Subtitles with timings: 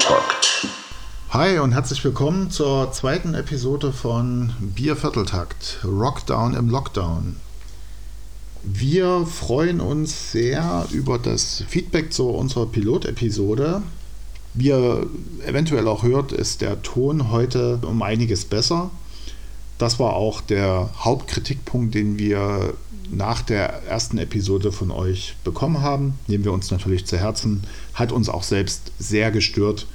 [0.00, 0.66] Biervierteltakt.
[1.28, 7.36] Hi und herzlich willkommen zur zweiten Episode von Biervierteltakt, Rockdown im Lockdown.
[8.62, 13.82] Wir freuen uns sehr über das Feedback zu unserer Pilotepisode.
[14.54, 15.06] Wie ihr
[15.44, 18.90] eventuell auch hört, ist der Ton heute um einiges besser.
[19.80, 22.74] Das war auch der Hauptkritikpunkt, den wir
[23.10, 26.18] nach der ersten Episode von euch bekommen haben.
[26.26, 27.62] Nehmen wir uns natürlich zu Herzen.
[27.94, 29.86] Hat uns auch selbst sehr gestört.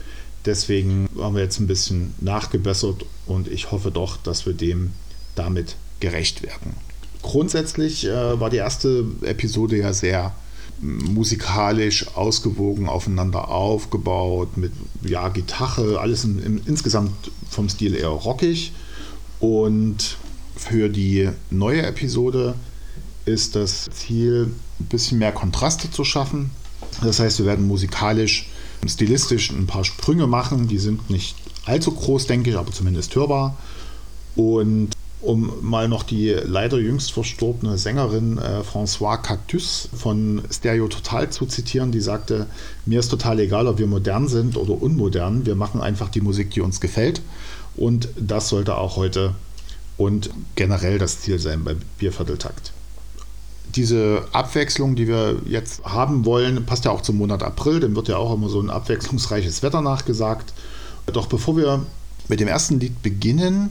[0.44, 4.92] Deswegen haben wir jetzt ein bisschen nachgebessert und ich hoffe doch, dass wir dem
[5.36, 6.74] damit gerecht werden.
[7.22, 10.34] Grundsätzlich äh, war die erste Episode ja sehr
[10.82, 14.72] musikalisch ausgewogen aufeinander aufgebaut, mit
[15.04, 17.12] ja, Gitarre, alles im, im, insgesamt
[17.52, 18.72] vom Stil eher rockig.
[19.46, 20.18] Und
[20.56, 22.56] für die neue Episode
[23.26, 26.50] ist das Ziel, ein bisschen mehr Kontraste zu schaffen.
[27.04, 28.50] Das heißt, wir werden musikalisch,
[28.88, 30.68] stilistisch ein paar Sprünge machen.
[30.68, 31.36] Die sind nicht
[31.66, 33.56] allzu groß, denke ich, aber zumindest hörbar.
[34.36, 34.90] Und
[35.22, 41.46] um mal noch die leider jüngst verstorbene Sängerin äh, François Cactus von Stereo Total zu
[41.46, 42.48] zitieren, die sagte,
[42.88, 46.50] mir ist total egal, ob wir modern sind oder unmodern, wir machen einfach die Musik,
[46.50, 47.22] die uns gefällt.
[47.78, 49.36] Und das sollte auch heute
[49.98, 52.74] und generell das Ziel sein bei Biervierteltakt.
[53.76, 58.08] Diese Abwechslung, die wir jetzt haben wollen, passt ja auch zum Monat April, dem wird
[58.08, 60.54] ja auch immer so ein abwechslungsreiches Wetter nachgesagt.
[61.08, 61.86] Doch bevor wir
[62.28, 63.70] mit dem ersten Lied beginnen,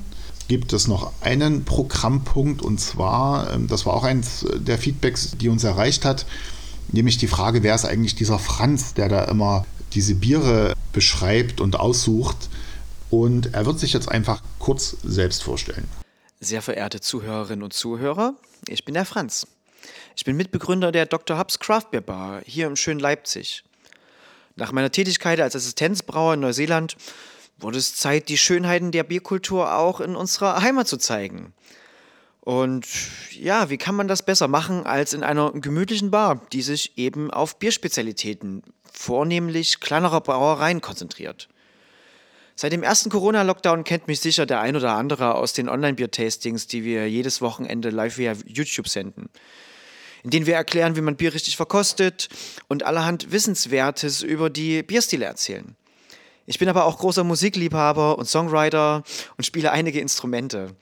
[0.49, 5.49] gibt es noch einen Programmpunkt und zwar, ähm, das war auch eins der Feedbacks, die
[5.49, 6.27] uns erreicht hat,
[6.93, 11.77] nämlich die Frage, wer ist eigentlich dieser Franz, der da immer diese Biere beschreibt und
[11.77, 12.51] aussucht.
[13.15, 15.87] Und er wird sich jetzt einfach kurz selbst vorstellen.
[16.41, 18.35] Sehr verehrte Zuhörerinnen und Zuhörer,
[18.67, 19.47] ich bin der Franz.
[20.17, 21.39] Ich bin Mitbegründer der Dr.
[21.39, 23.63] Hubs Craft Beer Bar hier im schönen Leipzig.
[24.57, 26.97] Nach meiner Tätigkeit als Assistenzbrauer in Neuseeland
[27.57, 31.55] wurde es Zeit, die Schönheiten der Bierkultur auch in unserer Heimat zu zeigen.
[32.41, 32.85] Und
[33.31, 37.31] ja, wie kann man das besser machen als in einer gemütlichen Bar, die sich eben
[37.31, 41.49] auf Bierspezialitäten, vornehmlich kleinerer Brauereien konzentriert?
[42.57, 46.85] Seit dem ersten Corona-Lockdown kennt mich sicher der ein oder andere aus den Online-Bier-Tastings, die
[46.85, 49.29] wir jedes Wochenende live via YouTube senden.
[50.23, 52.29] In denen wir erklären, wie man Bier richtig verkostet
[52.69, 55.77] und allerhand Wissenswertes über die Bierstile erzählen.
[56.47, 59.03] Ich bin aber auch großer Musikliebhaber und Songwriter
[59.37, 60.77] und spiele einige Instrumente.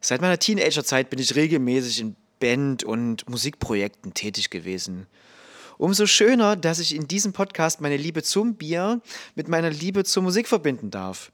[0.00, 5.06] Seit meiner Teenagerzeit bin ich regelmäßig in Band- und Musikprojekten tätig gewesen.
[5.78, 9.00] Umso schöner, dass ich in diesem Podcast meine Liebe zum Bier
[9.34, 11.32] mit meiner Liebe zur Musik verbinden darf.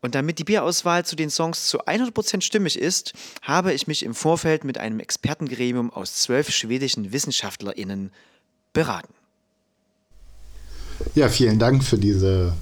[0.00, 4.14] Und damit die Bierauswahl zu den Songs zu 100% stimmig ist, habe ich mich im
[4.14, 8.10] Vorfeld mit einem Expertengremium aus zwölf schwedischen WissenschaftlerInnen
[8.74, 9.14] beraten.
[11.14, 12.54] Ja, vielen Dank für diese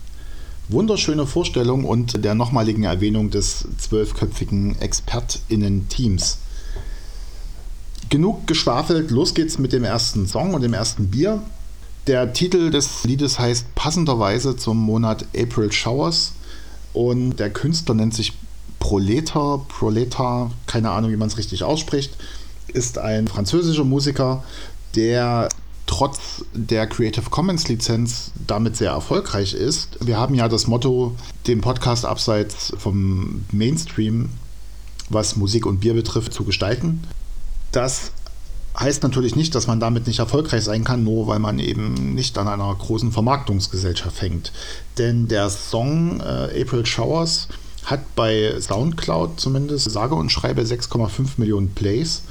[0.68, 6.38] wunderschöne Vorstellung und der nochmaligen Erwähnung des zwölfköpfigen ExpertInnen-Teams
[8.12, 11.42] genug geschwafelt, los geht's mit dem ersten Song und dem ersten Bier.
[12.06, 16.32] Der Titel des Liedes heißt passenderweise zum Monat April Showers
[16.92, 18.34] und der Künstler nennt sich
[18.78, 22.12] Proletar, Proletar, keine Ahnung, wie man es richtig ausspricht,
[22.68, 24.44] ist ein französischer Musiker,
[24.94, 25.48] der
[25.86, 29.96] trotz der Creative Commons Lizenz damit sehr erfolgreich ist.
[30.04, 34.28] Wir haben ja das Motto, den Podcast abseits vom Mainstream,
[35.08, 37.04] was Musik und Bier betrifft, zu gestalten.
[37.72, 38.12] Das
[38.78, 42.38] heißt natürlich nicht, dass man damit nicht erfolgreich sein kann, nur weil man eben nicht
[42.38, 44.52] an einer großen Vermarktungsgesellschaft hängt.
[44.98, 47.48] Denn der Song äh, April Showers
[47.84, 52.22] hat bei SoundCloud zumindest sage und schreibe 6,5 Millionen Plays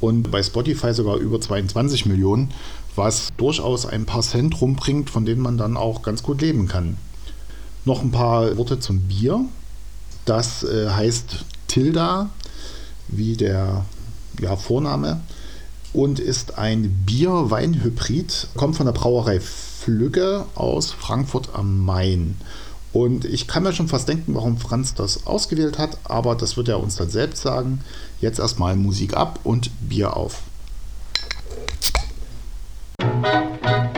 [0.00, 2.52] und bei Spotify sogar über 22 Millionen,
[2.94, 6.96] was durchaus ein paar Cent rumbringt, von denen man dann auch ganz gut leben kann.
[7.84, 9.44] Noch ein paar Worte zum Bier.
[10.24, 12.28] Das äh, heißt Tilda,
[13.08, 13.84] wie der
[14.40, 15.20] ja, Vorname
[15.92, 22.36] und ist ein Bier-Wein-Hybrid, kommt von der Brauerei Flügge aus Frankfurt am Main.
[22.92, 26.68] Und ich kann mir schon fast denken, warum Franz das ausgewählt hat, aber das wird
[26.68, 27.80] er uns dann selbst sagen.
[28.20, 30.42] Jetzt erstmal Musik ab und Bier auf.
[32.98, 33.97] sprich.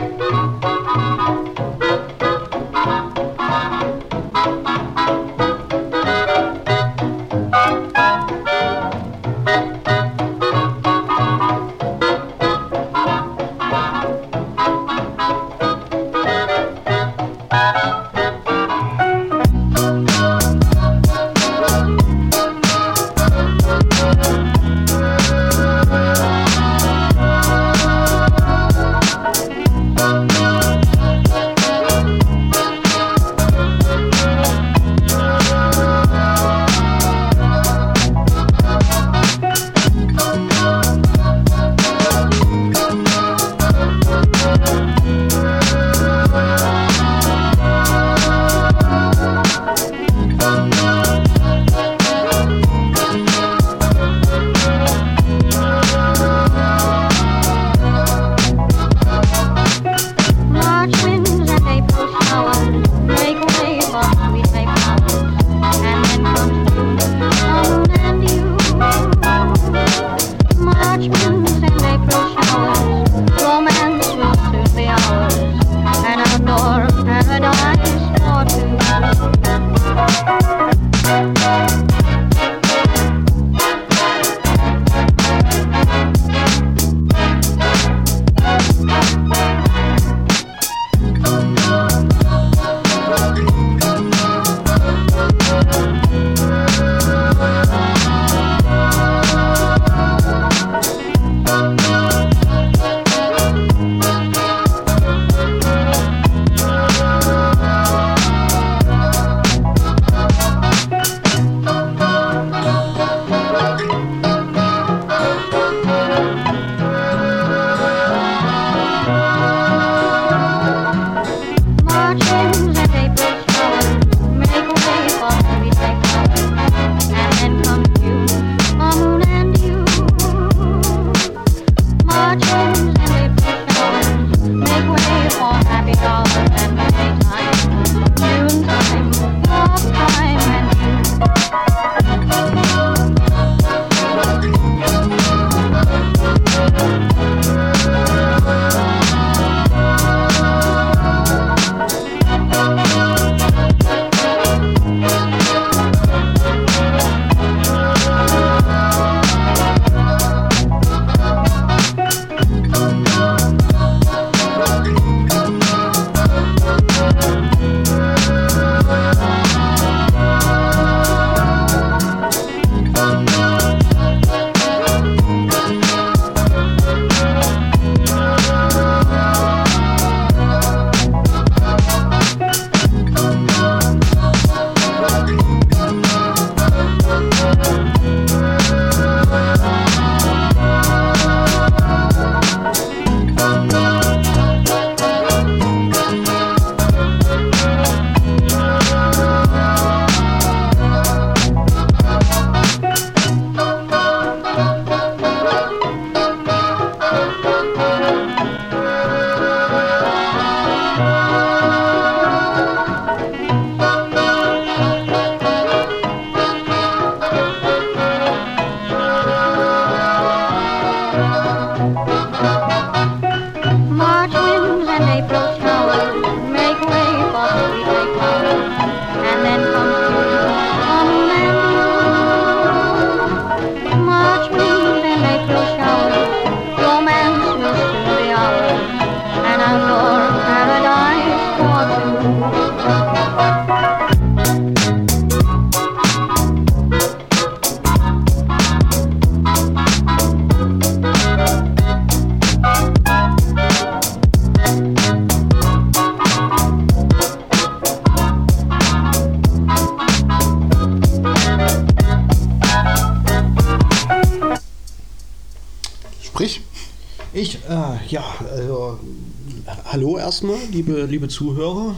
[271.31, 271.95] Zuhörer,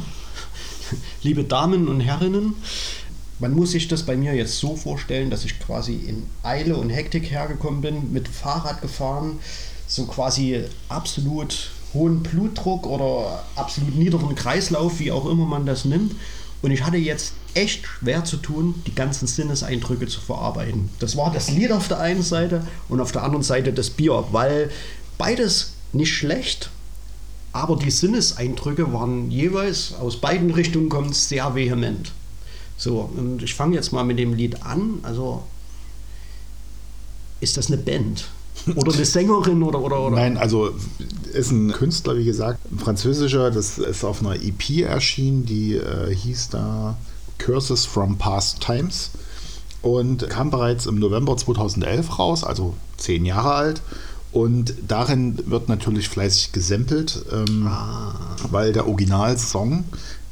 [1.23, 2.53] liebe Damen und Herrinnen.
[3.39, 6.91] Man muss sich das bei mir jetzt so vorstellen, dass ich quasi in Eile und
[6.91, 9.39] Hektik hergekommen bin, mit Fahrrad gefahren,
[9.87, 16.15] so quasi absolut hohen Blutdruck oder absolut niederen Kreislauf, wie auch immer man das nimmt.
[16.61, 20.89] Und ich hatte jetzt echt schwer zu tun, die ganzen Sinneseindrücke zu verarbeiten.
[20.99, 24.25] Das war das Lied auf der einen Seite und auf der anderen Seite das Bier,
[24.31, 24.69] weil
[25.17, 26.69] beides nicht schlecht,
[27.53, 32.11] aber die Sinneseindrücke waren jeweils aus beiden Richtungen kommt sehr vehement.
[32.77, 34.99] So, und ich fange jetzt mal mit dem Lied an.
[35.03, 35.43] Also,
[37.39, 38.25] ist das eine Band?
[38.75, 40.15] Oder eine Sängerin oder, oder, oder?
[40.15, 40.71] Nein, also
[41.33, 46.13] ist ein Künstler, wie gesagt, ein französischer, das ist auf einer EP erschienen, die äh,
[46.13, 46.97] hieß da
[47.39, 49.11] Curses from Past Times
[49.81, 53.81] und kam bereits im November 2011 raus, also zehn Jahre alt.
[54.33, 58.15] Und darin wird natürlich fleißig gesampelt, ähm, ah.
[58.49, 59.83] weil der Originalsong,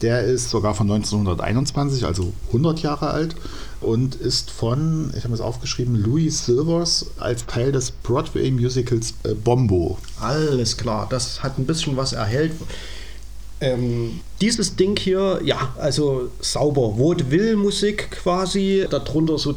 [0.01, 3.35] der ist sogar von 1921, also 100 Jahre alt
[3.79, 9.99] und ist von, ich habe es aufgeschrieben, Louis Silvers als Teil des Broadway-Musicals äh, Bombo.
[10.19, 12.53] Alles klar, das hat ein bisschen was erhellt.
[13.59, 19.53] Ähm, dieses Ding hier, ja, also sauber, Vaudeville-Musik quasi, darunter so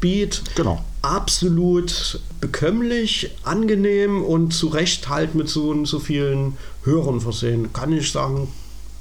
[0.00, 0.42] Trip-Hop-Beat.
[0.56, 7.72] Genau absolut bekömmlich, angenehm und zu Recht halt mit so, so vielen Hörern versehen.
[7.72, 8.48] Kann ich sagen,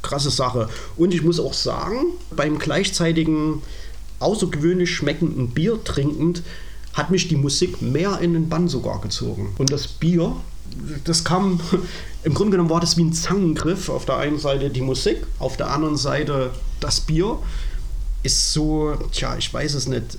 [0.02, 0.70] krasse Sache.
[0.96, 3.62] Und ich muss auch sagen, beim gleichzeitigen
[4.20, 6.44] außergewöhnlich schmeckenden Bier trinkend
[6.94, 9.54] hat mich die Musik mehr in den Bann sogar gezogen.
[9.58, 10.36] Und das Bier,
[11.04, 11.60] das kam,
[12.24, 13.90] im Grunde genommen war das wie ein Zangengriff.
[13.90, 17.40] Auf der einen Seite die Musik, auf der anderen Seite das Bier.
[18.22, 20.18] Ist so, tja, ich weiß es nicht,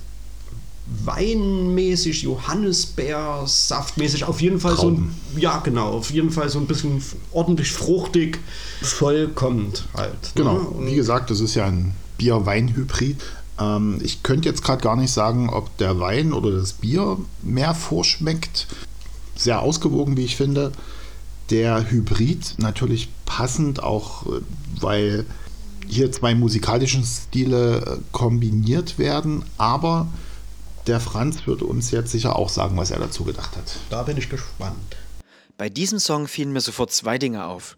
[1.05, 5.15] weinmäßig, Johannisbeer, saftmäßig, auf jeden Fall Trauben.
[5.31, 8.39] so ein, ja genau, auf jeden Fall so ein bisschen ordentlich fruchtig,
[8.81, 10.13] vollkommt halt.
[10.13, 10.31] Ne?
[10.35, 10.87] Genau, ne?
[10.87, 13.17] wie gesagt, das ist ja ein Bier-Wein-Hybrid.
[13.59, 17.73] Ähm, ich könnte jetzt gerade gar nicht sagen, ob der Wein oder das Bier mehr
[17.73, 18.67] vorschmeckt.
[19.35, 20.71] Sehr ausgewogen, wie ich finde.
[21.49, 24.41] Der Hybrid natürlich passend auch, äh,
[24.79, 25.25] weil
[25.87, 30.07] hier zwei musikalische Stile äh, kombiniert werden, aber
[30.87, 33.75] der Franz wird uns jetzt sicher auch sagen, was er dazu gedacht hat.
[33.89, 34.95] Da bin ich gespannt.
[35.57, 37.77] Bei diesem Song fielen mir sofort zwei Dinge auf.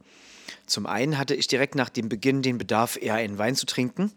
[0.66, 4.12] Zum einen hatte ich direkt nach dem Beginn den Bedarf, eher einen Wein zu trinken,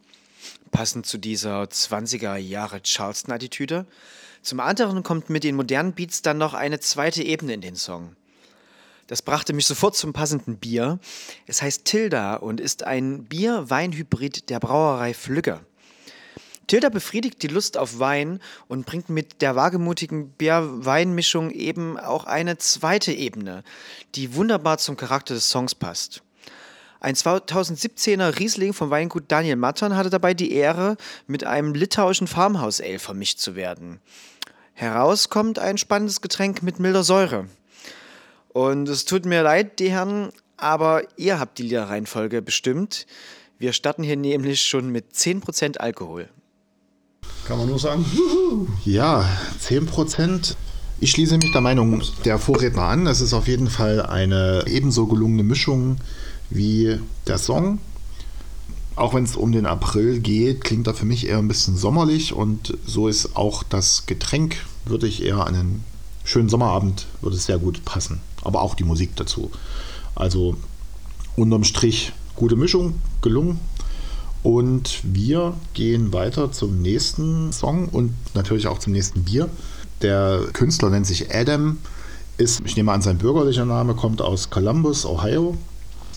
[0.71, 3.87] passend zu dieser 20er Jahre Charleston-Attitüde.
[4.43, 8.15] Zum anderen kommt mit den modernen Beats dann noch eine zweite Ebene in den Song.
[9.09, 10.99] Das brachte mich sofort zum passenden Bier.
[11.47, 15.61] Es heißt Tilda und ist ein Bier-Wein-Hybrid der Brauerei Flügge.
[16.67, 22.59] Tilda befriedigt die Lust auf Wein und bringt mit der wagemutigen Bier-Wein-Mischung eben auch eine
[22.59, 23.63] zweite Ebene,
[24.17, 26.23] die wunderbar zum Charakter des Songs passt.
[26.99, 30.97] Ein 2017er Riesling vom Weingut Daniel Mattern hatte dabei die Ehre,
[31.29, 34.01] mit einem litauischen Farmhouse-Ale vermischt zu werden.
[34.73, 37.47] Heraus kommt ein spannendes Getränk mit milder Säure.
[38.49, 43.07] Und es tut mir leid, die Herren, aber ihr habt die Liederreihenfolge bestimmt.
[43.59, 46.29] Wir starten hier nämlich schon mit 10% Alkohol.
[47.47, 48.05] Kann man nur sagen.
[48.85, 49.25] Ja,
[49.61, 50.57] 10 Prozent.
[50.99, 53.07] Ich schließe mich der Meinung der Vorredner an.
[53.07, 55.99] Es ist auf jeden Fall eine ebenso gelungene Mischung
[56.51, 56.99] wie
[57.29, 57.79] der Song.
[58.97, 62.33] Auch wenn es um den April geht, klingt er für mich eher ein bisschen sommerlich
[62.33, 65.85] und so ist auch das Getränk, würde ich eher an einen
[66.25, 68.21] schönen Sommerabend, würde es sehr gut passen.
[68.43, 69.53] Aber auch die Musik dazu.
[70.15, 70.57] Also
[71.37, 73.61] unterm Strich gute Mischung, gelungen.
[74.47, 79.49] Und wir gehen weiter zum nächsten Song und natürlich auch zum nächsten Bier.
[80.03, 81.79] Der Künstler nennt sich Adam,
[82.39, 85.57] ist, ich nehme an, sein bürgerlicher Name kommt aus Columbus, Ohio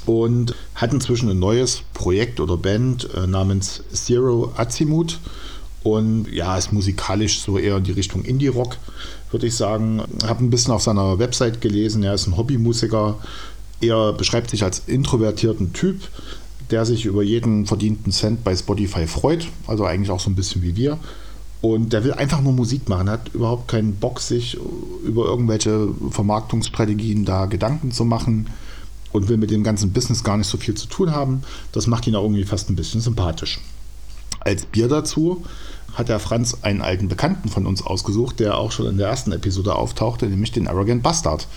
[0.05, 5.17] und hat inzwischen ein neues Projekt oder Band äh, namens Zero Azimut
[5.81, 8.77] und ja, ist musikalisch so eher in die Richtung Indie-Rock,
[9.31, 10.03] würde ich sagen.
[10.24, 13.17] Habe ein bisschen auf seiner Website gelesen, er ist ein Hobbymusiker,
[13.81, 16.01] er beschreibt sich als introvertierten Typ,
[16.71, 20.61] der sich über jeden verdienten Cent bei Spotify freut, also eigentlich auch so ein bisschen
[20.61, 20.97] wie wir.
[21.61, 24.57] Und der will einfach nur Musik machen, hat überhaupt keinen Bock, sich
[25.03, 28.47] über irgendwelche Vermarktungsstrategien da Gedanken zu machen
[29.11, 31.41] und will mit dem ganzen Business gar nicht so viel zu tun haben.
[31.71, 33.59] Das macht ihn auch irgendwie fast ein bisschen sympathisch.
[34.39, 35.43] Als Bier dazu
[35.95, 39.33] hat der Franz einen alten Bekannten von uns ausgesucht, der auch schon in der ersten
[39.33, 41.47] Episode auftauchte, nämlich den Arrogant Bastard.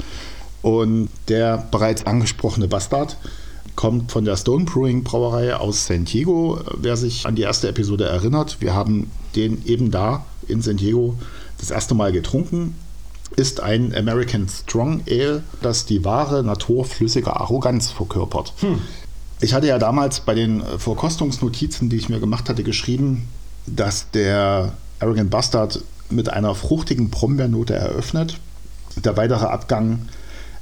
[0.62, 3.16] Und der bereits angesprochene Bastard
[3.76, 6.61] kommt von der Stone Brewing Brauerei aus San Diego.
[6.76, 11.17] Wer sich an die erste Episode erinnert, wir haben den eben da in San Diego
[11.59, 12.75] das erste Mal getrunken.
[13.37, 18.52] ist ein American Strong Ale, das die wahre Natur flüssiger Arroganz verkörpert.
[19.41, 23.29] Ich hatte ja damals bei den Verkostungsnotizen, die ich mir gemacht hatte, geschrieben,
[23.67, 28.38] dass der Arrogant Bastard mit einer fruchtigen Brombeernote eröffnet,
[28.97, 30.09] der weitere Abgang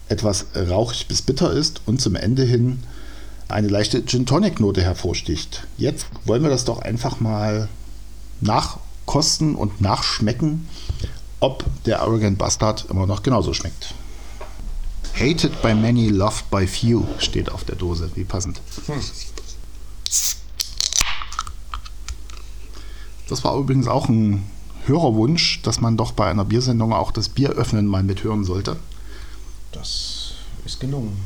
[0.08, 2.82] etwas rauchig bis bitter ist und zum Ende hin
[3.50, 5.66] eine leichte Gin Tonic Note hervorsticht.
[5.76, 7.68] Jetzt wollen wir das doch einfach mal
[8.40, 10.68] nachkosten und nachschmecken,
[11.40, 13.94] ob der Arrogant Bastard immer noch genauso schmeckt.
[15.14, 18.10] Hated by many, loved by few steht auf der Dose.
[18.14, 18.60] Wie passend.
[23.28, 24.44] Das war übrigens auch ein
[24.86, 28.76] Hörerwunsch, dass man doch bei einer Biersendung auch das Bier öffnen mal mithören sollte.
[29.72, 30.32] Das
[30.64, 31.16] ist gelungen.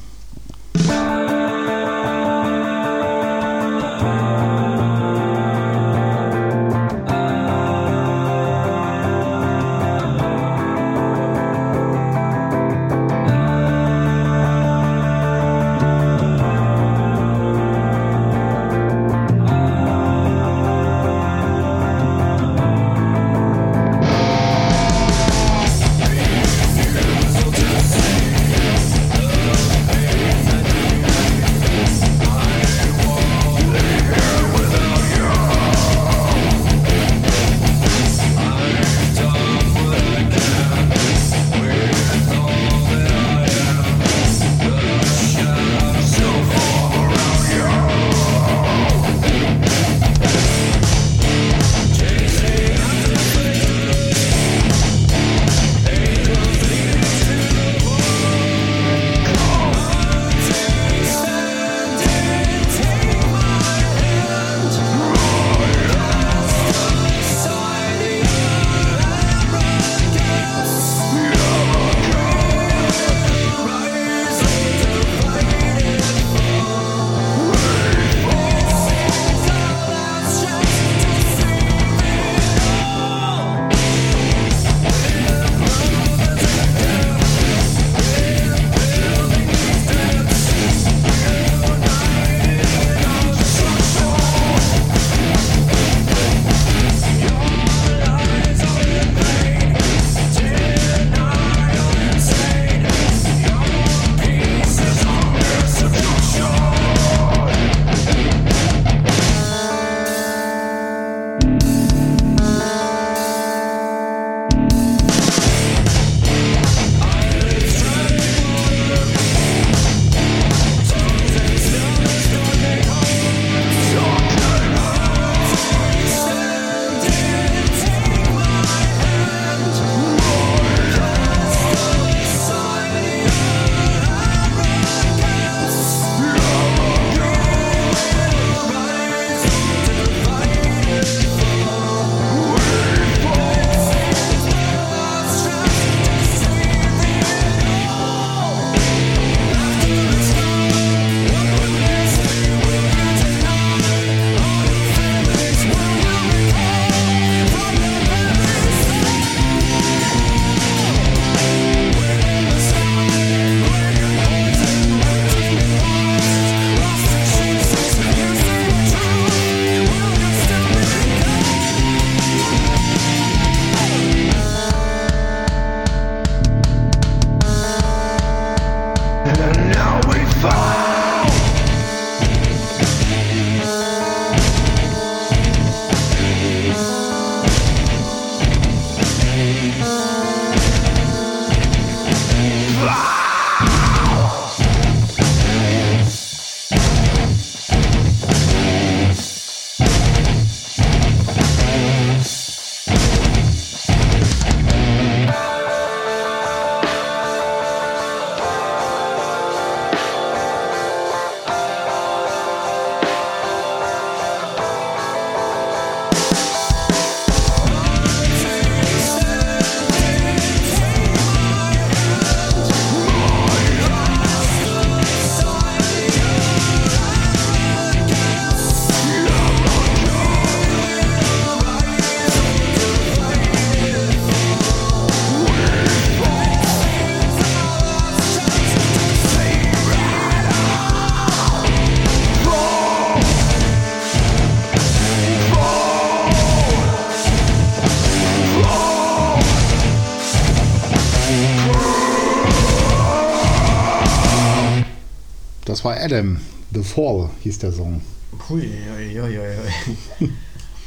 [256.04, 256.38] Adam.
[256.74, 258.02] The Fall hieß der Song.
[258.50, 260.28] Hui, hui, hui, hui.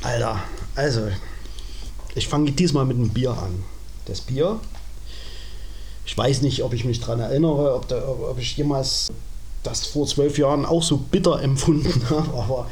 [0.04, 0.44] Alter,
[0.76, 1.08] also,
[2.14, 3.64] ich fange diesmal mit einem Bier an.
[4.06, 4.60] Das Bier,
[6.06, 9.08] ich weiß nicht, ob ich mich daran erinnere, ob, da, ob ich jemals
[9.64, 12.68] das vor zwölf Jahren auch so bitter empfunden habe, aber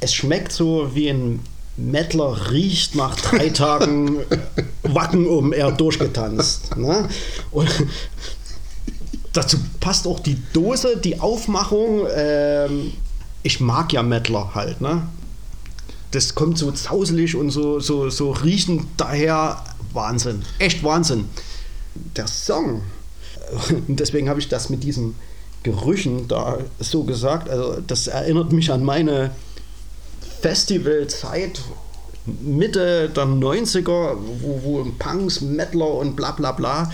[0.00, 1.40] es schmeckt so wie ein
[1.76, 4.20] Mettler riecht nach drei Tagen
[4.82, 6.74] Wacken oben er durchgetanzt.
[6.76, 7.08] Ne?
[7.50, 7.68] Und
[9.32, 12.06] dazu passt auch die Dose, die Aufmachung.
[12.14, 12.92] Ähm,
[13.42, 14.80] ich mag ja Mettler halt.
[14.80, 15.02] Ne?
[16.10, 19.64] Das kommt so zauselig und so, so, so riechend daher.
[19.92, 20.42] Wahnsinn.
[20.58, 21.28] Echt Wahnsinn.
[22.16, 22.82] Der Song,
[23.88, 25.14] und deswegen habe ich das mit diesen
[25.62, 29.30] Gerüchen da so gesagt, also das erinnert mich an meine
[30.40, 31.60] Festivalzeit
[32.24, 36.90] Mitte der 90er, wo, wo Punks, Mettler und bla bla bla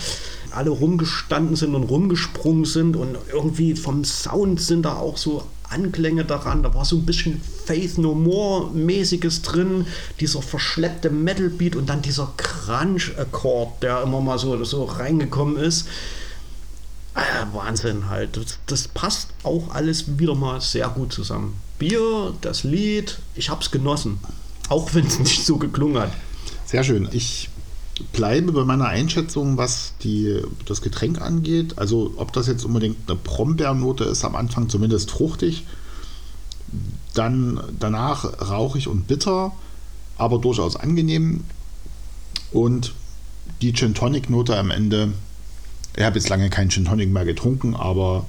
[0.53, 6.25] alle rumgestanden sind und rumgesprungen sind und irgendwie vom Sound sind da auch so Anklänge
[6.25, 6.63] daran.
[6.63, 9.87] Da war so ein bisschen Faith No More mäßiges drin,
[10.21, 15.57] dieser verschleppte Metal Beat und dann dieser Crunch Akkord, der immer mal so, so reingekommen
[15.57, 15.87] ist.
[17.15, 18.37] Ah, Wahnsinn halt.
[18.37, 21.61] Das, das passt auch alles wieder mal sehr gut zusammen.
[21.79, 24.19] Bier, das Lied, ich hab's genossen.
[24.69, 26.13] Auch wenn es nicht so geklungen hat.
[26.65, 27.09] Sehr schön.
[27.13, 27.49] Ich
[28.13, 31.79] bleibe bei meiner Einschätzung, was die, das Getränk angeht.
[31.79, 35.67] Also ob das jetzt unbedingt eine Brombeernote ist, am Anfang zumindest fruchtig.
[37.15, 39.53] Dann danach rauchig und bitter,
[40.17, 41.45] aber durchaus angenehm.
[42.53, 42.95] Und
[43.63, 45.13] die Gin Tonic Note am Ende.
[45.97, 48.27] Ich habe jetzt lange keinen Gin Tonic mehr getrunken, aber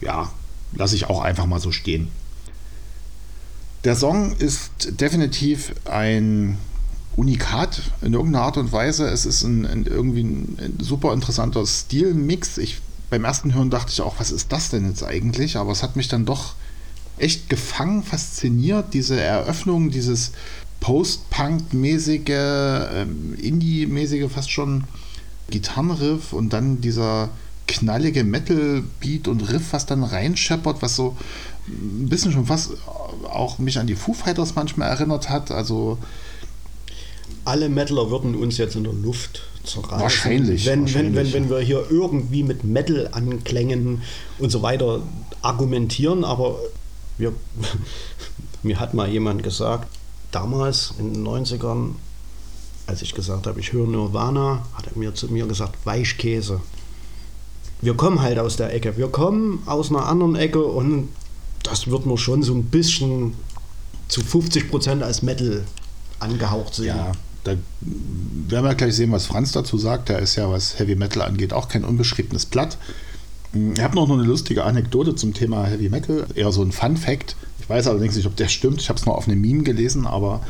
[0.00, 0.30] ja,
[0.72, 2.08] lasse ich auch einfach mal so stehen.
[3.84, 6.58] Der Song ist definitiv ein
[7.16, 9.06] Unikat in irgendeiner Art und Weise.
[9.08, 12.58] Es ist ein, ein irgendwie ein, ein, super interessanter Stilmix.
[12.58, 15.56] Ich, beim ersten Hören dachte ich auch, was ist das denn jetzt eigentlich?
[15.56, 16.54] Aber es hat mich dann doch
[17.18, 18.94] echt gefangen, fasziniert.
[18.94, 20.32] Diese Eröffnung, dieses
[20.80, 24.84] Post-Punk-mäßige, ähm, Indie-mäßige fast schon
[25.50, 27.30] Gitarrenriff und dann dieser
[27.66, 31.16] knallige Metal-Beat und Riff, was dann reinscheppert, was so
[31.68, 32.72] ein bisschen schon fast
[33.24, 35.50] auch mich an die Foo Fighters manchmal erinnert hat.
[35.50, 35.98] Also
[37.44, 40.00] alle Metaler würden uns jetzt in der Luft zerreißen.
[40.00, 40.66] Wahrscheinlich.
[40.66, 41.14] Wenn, wahrscheinlich.
[41.14, 44.02] Wenn, wenn, wenn wir hier irgendwie mit Metal-Anklängen
[44.38, 45.02] und so weiter
[45.42, 46.58] argumentieren, aber
[47.18, 47.32] wir,
[48.62, 49.88] mir hat mal jemand gesagt,
[50.30, 51.94] damals in den 90ern,
[52.86, 56.60] als ich gesagt habe, ich höre Nirvana, hat er mir zu mir gesagt, Weichkäse.
[57.80, 58.96] Wir kommen halt aus der Ecke.
[58.96, 61.08] Wir kommen aus einer anderen Ecke und
[61.62, 63.34] das wird nur schon so ein bisschen
[64.08, 65.64] zu 50 Prozent als Metal
[66.20, 66.96] angehaucht sehen.
[66.96, 67.12] Ja,
[67.44, 70.08] da werden wir gleich sehen, was Franz dazu sagt.
[70.08, 72.78] Der ist ja, was Heavy Metal angeht, auch kein unbeschriebenes Blatt.
[73.74, 77.36] Ich habe noch eine lustige Anekdote zum Thema Heavy Metal, eher so ein Fun Fact.
[77.60, 78.80] Ich weiß allerdings nicht, ob der stimmt.
[78.80, 80.42] Ich habe es nur auf einem Meme gelesen, aber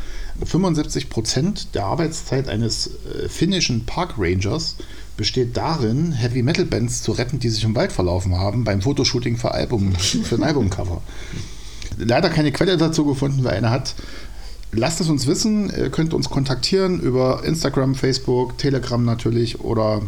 [0.43, 4.75] 75 Prozent der Arbeitszeit eines äh, finnischen Park Rangers
[5.17, 9.37] besteht darin, Heavy Metal Bands zu retten, die sich im Wald verlaufen haben, beim Fotoshooting
[9.37, 11.01] für, Album, für ein Albumcover.
[11.97, 13.95] Leider keine Quelle dazu gefunden, wer eine hat.
[14.77, 20.01] Lasst es uns wissen, ihr könnt uns kontaktieren über Instagram, Facebook, Telegram natürlich oder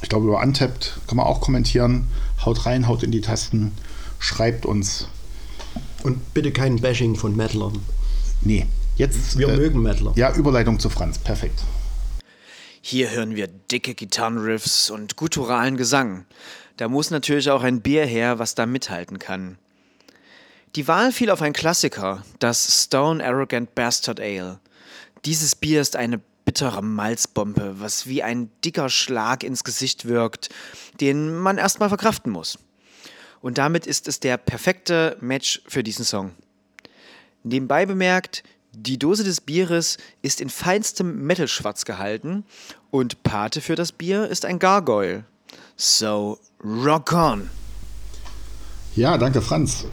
[0.00, 2.06] ich glaube über Untapped kann man auch kommentieren.
[2.44, 3.72] Haut rein, haut in die Tasten,
[4.18, 5.08] schreibt uns.
[6.02, 7.80] Und bitte kein Bashing von Metalern.
[8.40, 9.38] Nee, jetzt.
[9.38, 10.12] Wir äh, mögen Metaler.
[10.16, 11.60] Ja, Überleitung zu Franz, perfekt.
[12.80, 16.24] Hier hören wir dicke Gitarrenriffs und gutturalen Gesang.
[16.78, 19.58] Da muss natürlich auch ein Bier her, was da mithalten kann.
[20.76, 24.58] Die Wahl fiel auf einen Klassiker, das Stone Arrogant Bastard Ale.
[25.24, 30.48] Dieses Bier ist eine bittere Malzbombe, was wie ein dicker Schlag ins Gesicht wirkt,
[31.00, 32.58] den man erstmal verkraften muss.
[33.40, 36.32] Und damit ist es der perfekte Match für diesen Song.
[37.44, 42.44] Nebenbei bemerkt, die Dose des Bieres ist in feinstem Metal-Schwarz gehalten
[42.90, 45.24] und Pate für das Bier ist ein Gargoyle.
[45.76, 47.48] So, rock on!
[48.96, 49.86] Ja, danke Franz.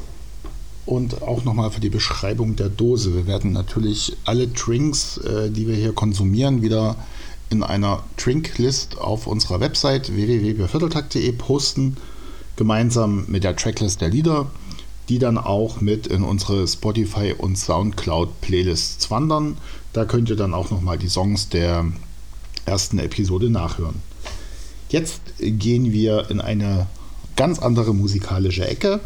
[0.85, 3.13] Und auch nochmal für die Beschreibung der Dose.
[3.13, 6.95] Wir werden natürlich alle Drinks, äh, die wir hier konsumieren, wieder
[7.51, 11.97] in einer Drinklist auf unserer Website www.vierteltakt.de posten,
[12.55, 14.49] gemeinsam mit der Tracklist der Lieder,
[15.09, 19.57] die dann auch mit in unsere Spotify und Soundcloud Playlists wandern.
[19.93, 21.85] Da könnt ihr dann auch nochmal die Songs der
[22.65, 23.95] ersten Episode nachhören.
[24.89, 26.87] Jetzt gehen wir in eine
[27.35, 29.01] ganz andere musikalische Ecke.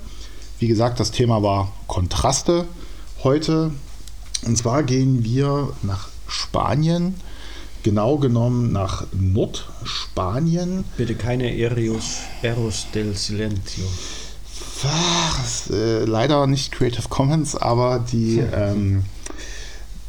[0.59, 2.65] Wie gesagt, das Thema war Kontraste
[3.23, 3.71] heute.
[4.45, 7.15] Und zwar gehen wir nach Spanien,
[7.83, 10.85] genau genommen nach Nordspanien.
[10.95, 13.85] Bitte keine Eros, Eros del Silencio.
[15.43, 19.03] ist, äh, leider nicht Creative Commons, aber die, ähm,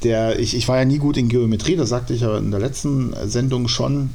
[0.04, 2.60] der, ich, ich war ja nie gut in Geometrie, das sagte ich ja in der
[2.60, 4.10] letzten Sendung schon,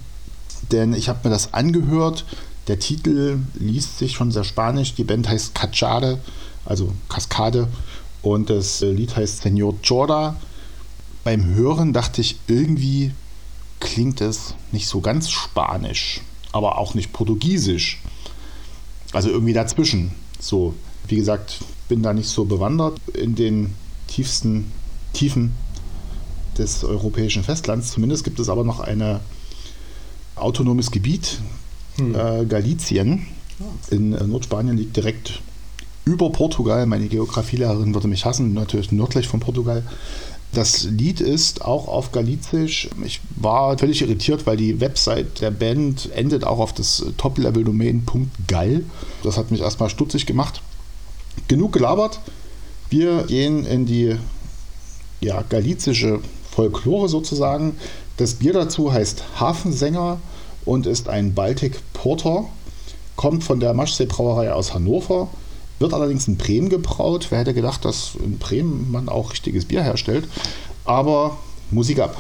[0.72, 2.26] denn ich habe mir das angehört.
[2.67, 4.93] Der Titel liest sich schon sehr spanisch.
[4.95, 6.19] Die Band heißt Cachade,
[6.65, 7.67] also Kaskade,
[8.21, 10.36] und das Lied heißt Senor Jorda.
[11.24, 13.12] Beim Hören dachte ich, irgendwie
[13.80, 16.21] klingt es nicht so ganz spanisch,
[16.52, 18.00] aber auch nicht portugiesisch.
[19.12, 20.12] Also irgendwie dazwischen.
[20.39, 20.76] So,
[21.08, 23.76] wie gesagt, bin da nicht so bewandert in den
[24.08, 24.71] tiefsten
[25.13, 25.56] Tiefen
[26.58, 27.91] des europäischen Festlands.
[27.91, 29.19] Zumindest gibt es aber noch ein
[30.36, 31.39] autonomes Gebiet,
[32.01, 32.15] hm.
[32.15, 33.27] äh, Galicien,
[33.89, 35.41] in äh, Nordspanien liegt direkt
[36.05, 36.85] über Portugal.
[36.85, 39.83] Meine Geografielehrerin würde mich hassen, natürlich nördlich von Portugal.
[40.53, 42.89] Das Lied ist auch auf Galizisch.
[43.05, 48.05] Ich war völlig irritiert, weil die Website der Band endet auch auf das Top-Level-Domain
[48.47, 48.83] .gal.
[49.23, 50.61] Das hat mich erstmal stutzig gemacht.
[51.47, 52.19] Genug gelabert.
[52.89, 54.17] Wir gehen in die
[55.21, 56.19] ja, galizische
[56.51, 57.77] Folklore sozusagen.
[58.17, 60.19] Das Bier dazu heißt Hafensänger
[60.65, 62.45] und ist ein Baltic Porter.
[63.15, 65.28] Kommt von der Maschsee Brauerei aus Hannover
[65.82, 67.28] wird allerdings in Bremen gebraut.
[67.30, 70.28] Wer hätte gedacht, dass in Bremen man auch richtiges Bier herstellt?
[70.86, 71.38] Aber
[71.71, 72.15] Musik ab.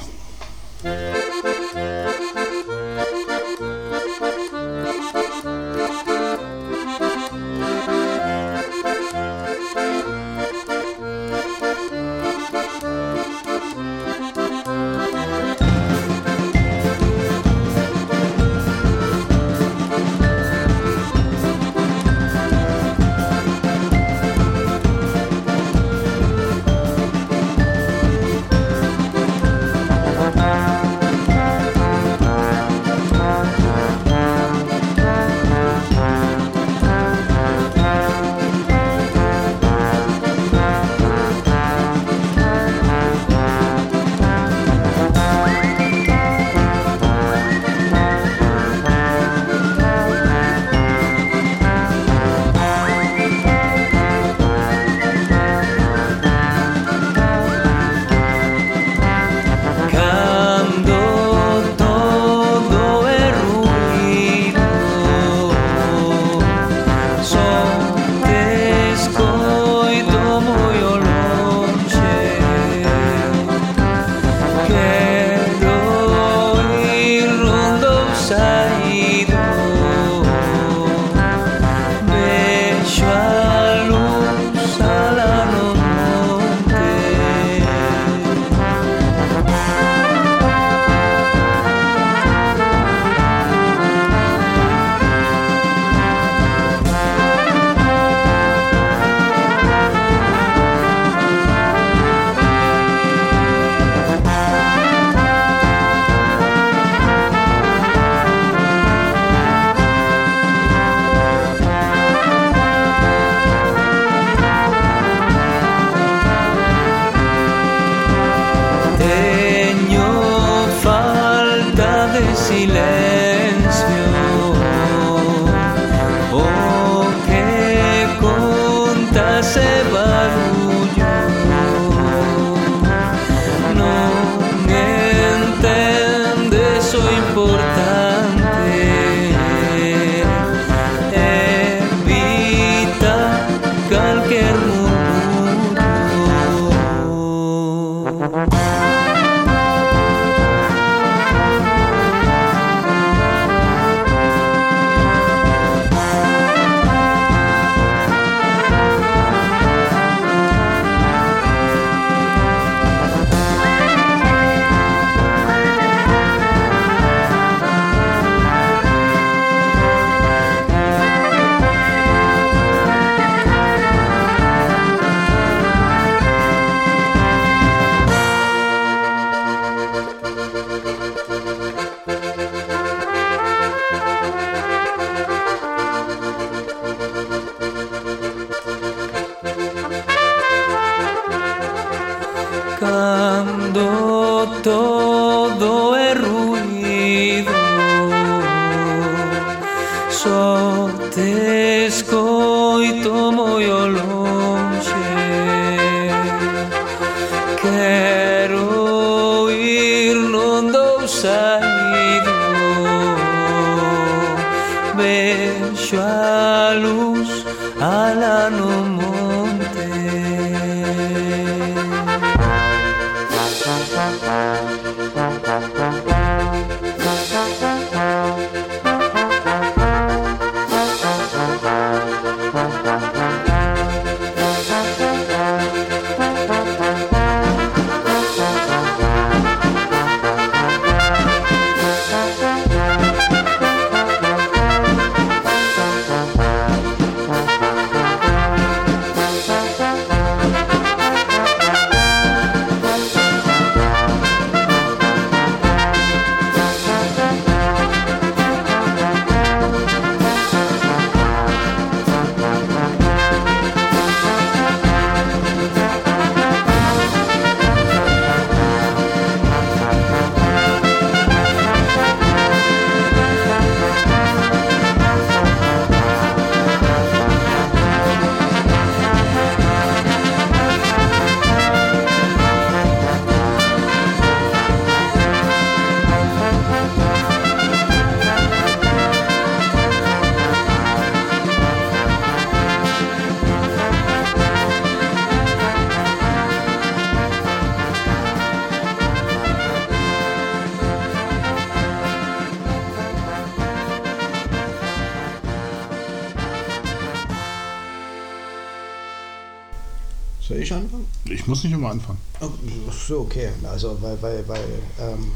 [311.41, 312.19] Ich muss nicht immer anfangen.
[312.39, 312.49] Oh,
[312.91, 313.49] so, okay.
[313.63, 314.63] Also, weil, weil, weil
[314.99, 315.31] ähm,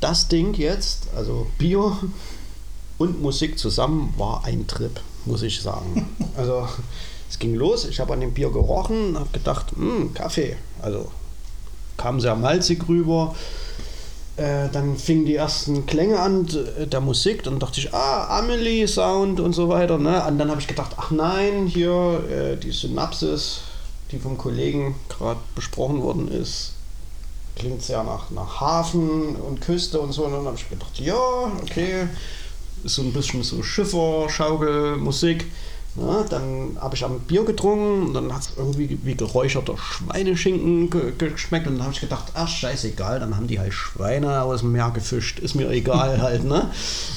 [0.00, 1.98] das Ding jetzt, also Bier
[2.98, 6.08] und Musik zusammen, war ein Trip, muss ich sagen.
[6.36, 6.68] Also,
[7.28, 10.56] es ging los, ich habe an dem Bier gerochen, habe gedacht, hm, Kaffee.
[10.80, 11.10] Also,
[11.96, 13.34] kam sehr malzig rüber.
[14.36, 16.46] Äh, dann fingen die ersten Klänge an
[16.78, 19.98] der Musik, dann dachte ich, ah, Amelie Sound und so weiter.
[19.98, 20.24] Ne?
[20.26, 23.62] Und dann habe ich gedacht, ach nein, hier äh, die Synapsis,
[24.12, 26.72] die vom Kollegen gerade besprochen worden ist,
[27.56, 30.24] klingt sehr nach, nach Hafen und Küste und so.
[30.24, 31.14] Und dann habe ich gedacht, ja,
[31.62, 32.08] okay,
[32.84, 35.46] ist so ein bisschen so Schiffer, Schaukel, Musik.
[35.96, 40.90] Na, dann habe ich am Bier getrunken und dann hat es irgendwie wie geräucherter Schweineschinken
[40.90, 44.62] ge geschmeckt und dann habe ich gedacht, ach scheißegal, dann haben die halt Schweine aus
[44.62, 46.68] dem Meer gefischt, ist mir egal halt, ne?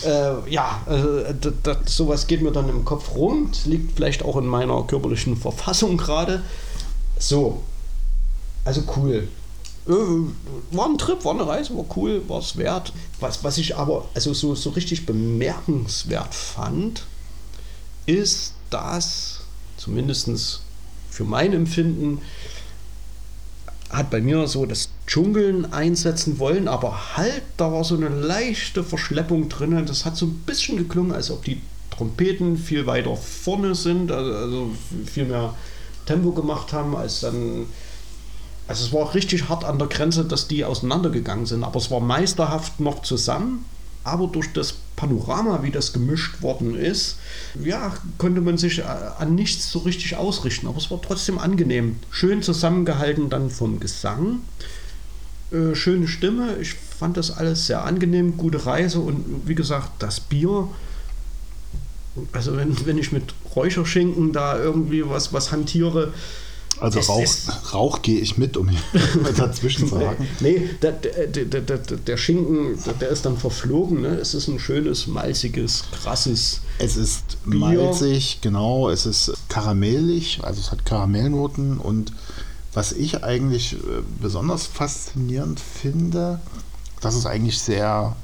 [0.06, 1.52] Äh, ja, also d-
[1.88, 5.97] sowas geht mir dann im Kopf rum, das liegt vielleicht auch in meiner körperlichen Verfassung
[5.97, 6.43] gerade.
[7.19, 7.63] So,
[8.65, 9.27] also cool.
[9.88, 9.91] Äh,
[10.71, 12.93] War ein Trip, war eine Reise, war cool, war es wert.
[13.19, 17.03] Was, was ich aber also so, so richtig bemerkenswert fand,
[18.06, 19.41] ist, dass
[19.77, 20.62] zumindest
[21.10, 22.21] für mein Empfinden
[23.89, 28.84] hat bei mir so das Dschungeln einsetzen wollen, aber halt, da war so eine leichte
[28.84, 29.86] Verschleppung drin.
[29.86, 34.34] Das hat so ein bisschen geklungen, als ob die Trompeten viel weiter vorne sind, also,
[34.34, 34.71] also
[35.06, 35.53] viel mehr
[36.07, 37.67] Tempo gemacht haben, als dann.
[38.67, 42.01] Also es war richtig hart an der Grenze, dass die auseinandergegangen sind, aber es war
[42.01, 43.63] meisterhaft noch zusammen.
[44.03, 47.17] Aber durch das Panorama, wie das gemischt worden ist,
[47.61, 50.67] ja, konnte man sich äh, an nichts so richtig ausrichten.
[50.67, 51.97] Aber es war trotzdem angenehm.
[52.09, 54.39] Schön zusammengehalten dann vom Gesang.
[55.51, 56.57] Äh, schöne Stimme.
[56.61, 58.37] Ich fand das alles sehr angenehm.
[58.37, 60.69] Gute Reise und wie gesagt, das Bier.
[62.31, 66.13] Also wenn, wenn ich mit Räucherschinken da irgendwie was, was hantiere,
[66.79, 68.79] Also Es Rauch, Rauch gehe ich mit, um hier
[69.37, 70.27] dazwischen zu sagen.
[70.39, 74.01] Nee, der, der, der, der, Schinken, der, der ist dann verflogen.
[74.01, 74.09] Ne?
[74.09, 76.61] Es ist ein schönes, malziges, krasses.
[76.77, 77.59] Es ist Bier.
[77.59, 82.13] malzig, genau, es ist karamellig, also es hat Karamellnoten und
[82.73, 83.77] was ich eigentlich äh,
[84.21, 86.39] besonders faszinierend finde,
[87.01, 88.15] dass es eigentlich sehr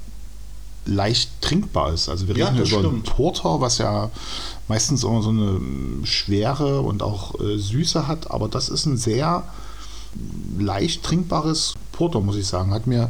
[0.85, 2.09] leicht trinkbar ist.
[2.09, 3.05] Also wir Ja, reden hier das über stimmt.
[3.05, 4.09] Porter, was ja
[4.67, 5.59] meistens immer so eine
[6.03, 9.43] Schwere und auch äh, Süße hat, aber das ist ein sehr
[10.59, 12.71] leicht trinkbares Porter, muss ich sagen.
[12.73, 13.09] Hat mir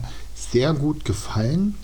[0.52, 1.76] sehr gut gefallen.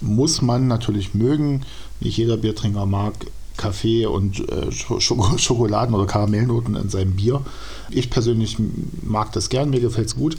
[0.00, 1.62] Muss man natürlich mögen.
[2.00, 3.14] Nicht jeder Biertrinker mag
[3.56, 7.42] Kaffee und äh, Sch- Schoko- Schokoladen oder Karamellnoten in seinem Bier.
[7.90, 8.56] Ich persönlich
[9.02, 10.36] mag das gern, mir gefällt es gut.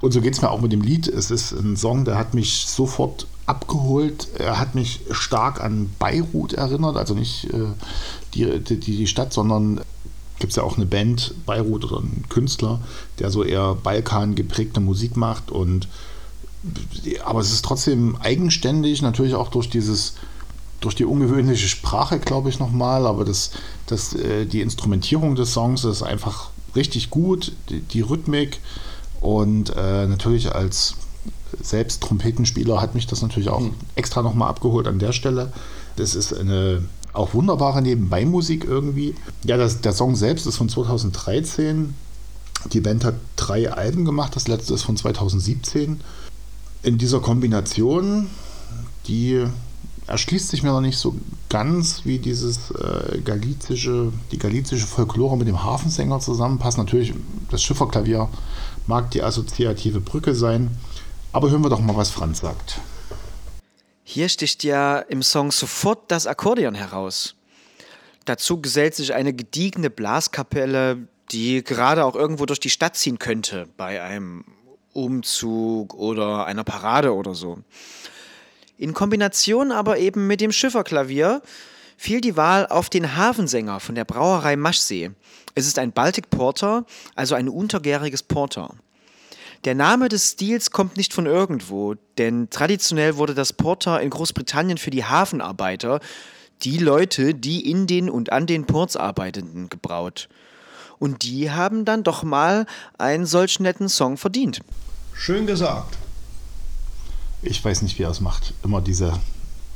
[0.00, 1.08] Und so geht es mir auch mit dem Lied.
[1.08, 4.28] Es ist ein Song, der hat mich sofort abgeholt.
[4.38, 7.72] Er hat mich stark an Beirut erinnert, also nicht äh,
[8.34, 9.80] die, die, die Stadt, sondern
[10.38, 12.80] gibt es ja auch eine Band, Beirut oder einen Künstler,
[13.18, 15.88] der so eher Balkan geprägte Musik macht und
[17.24, 20.14] aber es ist trotzdem eigenständig, natürlich auch durch dieses
[20.80, 23.52] durch die ungewöhnliche Sprache, glaube ich, nochmal, aber das,
[23.86, 28.60] das, äh, die Instrumentierung des Songs ist einfach richtig gut, die, die Rhythmik
[29.20, 30.96] und äh, natürlich als
[31.60, 33.62] selbst Trompetenspieler hat mich das natürlich auch
[33.94, 35.52] extra nochmal abgeholt an der Stelle.
[35.96, 36.82] Das ist eine
[37.12, 39.14] auch wunderbare Nebenbei-Musik irgendwie.
[39.44, 41.94] Ja, das, der Song selbst ist von 2013.
[42.72, 46.00] Die Band hat drei Alben gemacht, das letzte ist von 2017.
[46.82, 48.28] In dieser Kombination,
[49.06, 49.44] die
[50.06, 51.16] erschließt sich mir noch nicht so
[51.48, 56.78] ganz, wie dieses äh, galizische, die galizische Folklore mit dem Hafensänger zusammenpasst.
[56.78, 57.14] Natürlich,
[57.50, 58.28] das Schifferklavier
[58.86, 60.70] mag die assoziative Brücke sein.
[61.36, 62.80] Aber hören wir doch mal, was Franz sagt.
[64.04, 67.34] Hier sticht ja im Song sofort das Akkordeon heraus.
[68.24, 73.68] Dazu gesellt sich eine gediegene Blaskapelle, die gerade auch irgendwo durch die Stadt ziehen könnte,
[73.76, 74.46] bei einem
[74.94, 77.58] Umzug oder einer Parade oder so.
[78.78, 81.42] In Kombination aber eben mit dem Schifferklavier
[81.98, 85.10] fiel die Wahl auf den Hafensänger von der Brauerei Maschsee.
[85.54, 88.70] Es ist ein Baltic Porter, also ein untergäriges Porter.
[89.66, 94.78] Der Name des Stils kommt nicht von irgendwo, denn traditionell wurde das Porter in Großbritannien
[94.78, 95.98] für die Hafenarbeiter,
[96.62, 100.28] die Leute, die in den und an den Ports arbeiteten, gebraut.
[101.00, 104.60] Und die haben dann doch mal einen solch netten Song verdient.
[105.12, 105.98] Schön gesagt.
[107.42, 109.18] Ich weiß nicht, wie er es macht, immer diese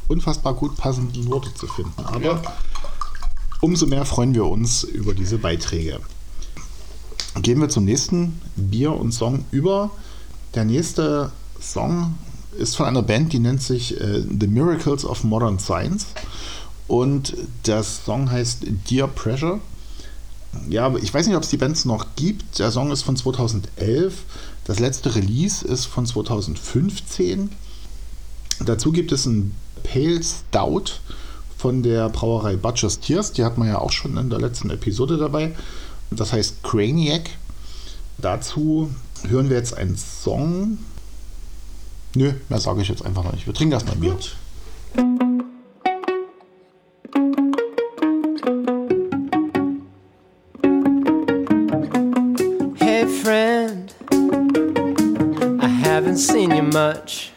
[0.07, 2.05] unfassbar gut passenden Worte zu finden.
[2.05, 2.41] Aber
[3.61, 5.99] umso mehr freuen wir uns über diese Beiträge.
[7.37, 9.91] Gehen wir zum nächsten Bier und Song über.
[10.55, 12.15] Der nächste Song
[12.59, 16.07] ist von einer Band, die nennt sich äh, The Miracles of Modern Science.
[16.89, 19.61] Und der Song heißt Dear Pressure.
[20.69, 22.59] Ja, ich weiß nicht, ob es die Bands noch gibt.
[22.59, 24.25] Der Song ist von 2011.
[24.65, 27.51] Das letzte Release ist von 2015.
[28.65, 29.55] Dazu gibt es ein
[29.85, 30.95] Pale Stout
[31.57, 33.33] von der Brauerei Butcher's Tears.
[33.33, 35.55] Die hat man ja auch schon in der letzten Episode dabei.
[36.11, 37.31] Das heißt Craniac.
[38.19, 38.91] Dazu
[39.29, 40.79] hören wir jetzt einen Song.
[42.15, 43.47] Nö, mehr sage ich jetzt einfach noch nicht.
[43.47, 44.17] Wir trinken erstmal Bier.
[52.77, 53.95] Hey friend,
[55.63, 57.33] I haven't seen you much.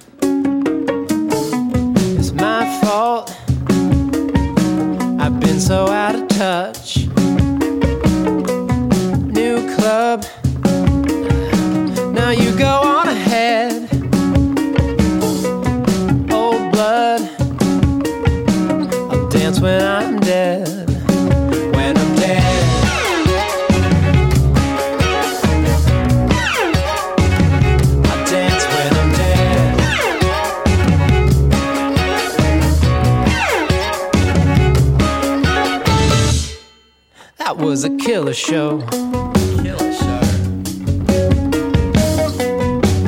[37.74, 38.78] Was a killer show.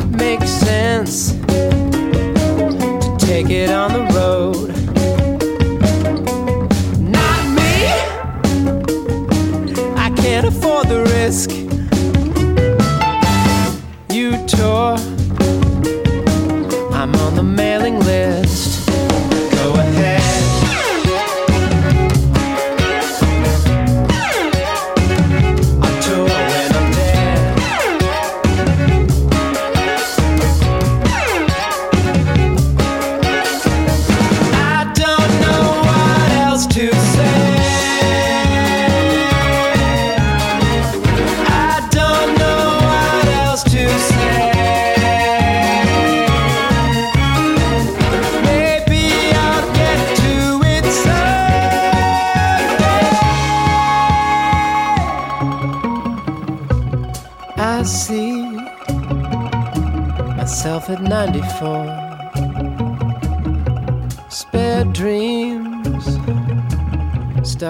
[0.10, 4.15] Makes sense to take it on the road.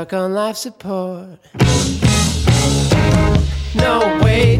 [0.05, 1.39] Stuck on life support.
[3.75, 4.59] No, wait,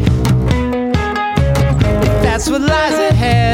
[2.02, 3.45] if that's what lies ahead,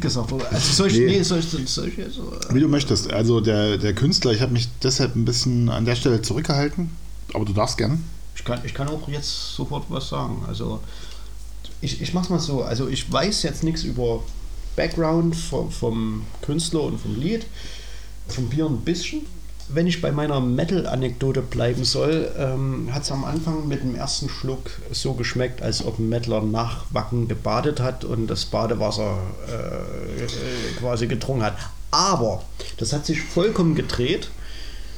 [0.00, 0.32] gesagt.
[0.32, 0.50] Oder?
[0.52, 1.06] Also soll ich, Nee.
[1.06, 3.12] nee, soll ich, soll ich so, äh, Wie du möchtest.
[3.12, 6.90] Also der, der Künstler, ich habe mich deshalb ein bisschen an der Stelle zurückgehalten,
[7.34, 8.04] aber du darfst gern.
[8.34, 10.42] Ich kann, ich kann auch jetzt sofort was sagen.
[10.48, 10.80] Also
[11.80, 12.62] ich, ich mach's mal so.
[12.62, 14.22] Also ich weiß jetzt nichts über
[14.76, 17.46] Background vom, vom Künstler und vom Lied.
[18.28, 19.22] Vom Bier ein bisschen.
[19.72, 24.28] Wenn ich bei meiner Metal-Anekdote bleiben soll, ähm, hat es am Anfang mit dem ersten
[24.28, 30.78] Schluck so geschmeckt, als ob ein Mettler nach Wacken gebadet hat und das Badewasser äh,
[30.78, 31.56] quasi getrunken hat.
[31.90, 32.42] Aber
[32.78, 34.30] das hat sich vollkommen gedreht.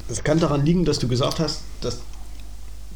[0.09, 1.99] Das kann daran liegen, dass du gesagt hast, das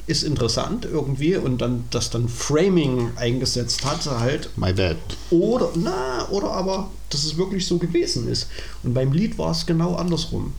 [0.06, 4.96] ist interessant irgendwie und dann das dann Framing eingesetzt hat halt My bad.
[5.30, 8.46] oder na oder aber dass es wirklich so gewesen ist
[8.84, 10.52] und beim Lied war es genau andersrum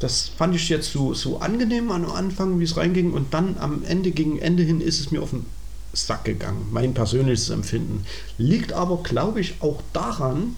[0.00, 3.84] das fand ich jetzt so, so angenehm am Anfang wie es reinging und dann am
[3.84, 5.46] Ende gegen Ende hin ist es mir auf den
[5.92, 8.04] Sack gegangen mein persönliches Empfinden
[8.38, 10.56] liegt aber glaube ich auch daran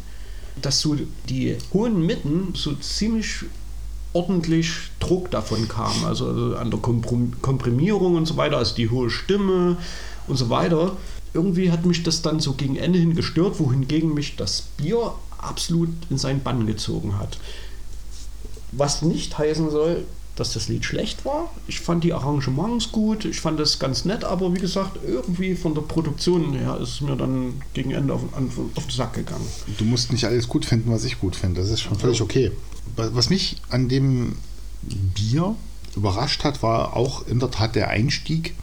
[0.60, 0.96] dass so
[1.28, 3.44] die hohen Mitten so ziemlich
[4.12, 4.70] ordentlich
[5.00, 9.10] Druck davon kam, also, also an der Komprim- Komprimierung und so weiter, also die hohe
[9.10, 9.78] Stimme
[10.26, 10.96] und so weiter.
[11.34, 15.88] Irgendwie hat mich das dann so gegen Ende hin gestört, wohingegen mich das Bier absolut
[16.10, 17.38] in seinen Bann gezogen hat.
[18.72, 20.04] Was nicht heißen soll,
[20.36, 21.50] dass das Lied schlecht war.
[21.66, 25.74] Ich fand die Arrangements gut, ich fand das ganz nett, aber wie gesagt, irgendwie von
[25.74, 29.46] der Produktion her ist es mir dann gegen Ende auf, auf den Sack gegangen.
[29.76, 31.60] Du musst nicht alles gut finden, was ich gut finde.
[31.60, 32.50] Das ist schon völlig okay.
[32.96, 34.36] Was was mich an dem
[34.82, 35.54] Bier
[35.96, 38.54] überrascht hat, war auch in der Tat der Einstieg.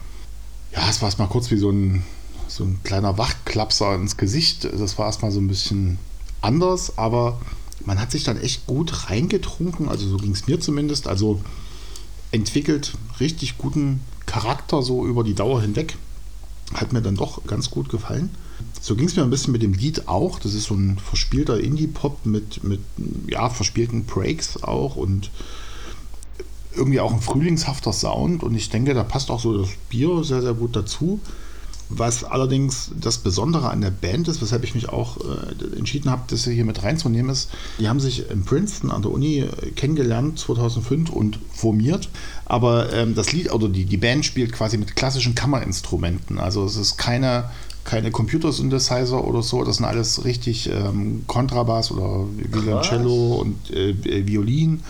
[0.74, 2.02] Ja, es war erstmal kurz wie so ein,
[2.48, 4.64] so ein kleiner Wachklapser ins Gesicht.
[4.64, 5.98] Das war erstmal so ein bisschen
[6.40, 7.40] anders, aber
[7.84, 9.88] man hat sich dann echt gut reingetrunken.
[9.88, 11.06] Also so ging es mir zumindest.
[11.06, 11.40] Also
[12.32, 15.96] entwickelt richtig guten Charakter so über die Dauer hinweg.
[16.74, 18.30] Hat mir dann doch ganz gut gefallen.
[18.80, 20.38] So ging es mir ein bisschen mit dem Lied auch.
[20.38, 22.80] Das ist so ein verspielter Indie-Pop mit, mit
[23.26, 25.30] ja, verspielten Breaks auch und
[26.74, 28.42] irgendwie auch ein frühlingshafter Sound.
[28.42, 31.20] Und ich denke, da passt auch so das Bier sehr, sehr gut dazu.
[31.92, 36.22] Was allerdings das Besondere an der Band ist, weshalb ich mich auch äh, entschieden habe,
[36.28, 40.38] das hier mit reinzunehmen, ist, die haben sich in Princeton an der Uni äh, kennengelernt
[40.38, 42.08] 2005 und formiert.
[42.44, 46.38] Aber ähm, das Lied oder die, die Band spielt quasi mit klassischen Kammerinstrumenten.
[46.38, 47.50] Also es ist keine,
[47.82, 54.84] keine Computer-Synthesizer oder so, das sind alles richtig ähm, Kontrabass oder Violoncello und äh, Violin.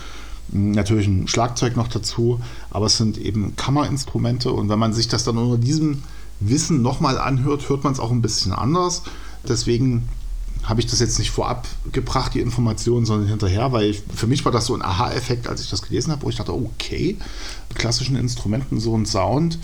[0.53, 2.41] Natürlich ein Schlagzeug noch dazu,
[2.71, 6.03] aber es sind eben Kammerinstrumente und wenn man sich das dann unter diesem
[6.41, 9.03] Wissen nochmal anhört, hört man es auch ein bisschen anders.
[9.49, 10.09] Deswegen
[10.65, 14.45] habe ich das jetzt nicht vorab gebracht, die Informationen, sondern hinterher, weil ich, für mich
[14.45, 17.17] war das so ein Aha-Effekt, als ich das gelesen habe, wo ich dachte, okay,
[17.69, 19.59] mit klassischen Instrumenten so ein Sound,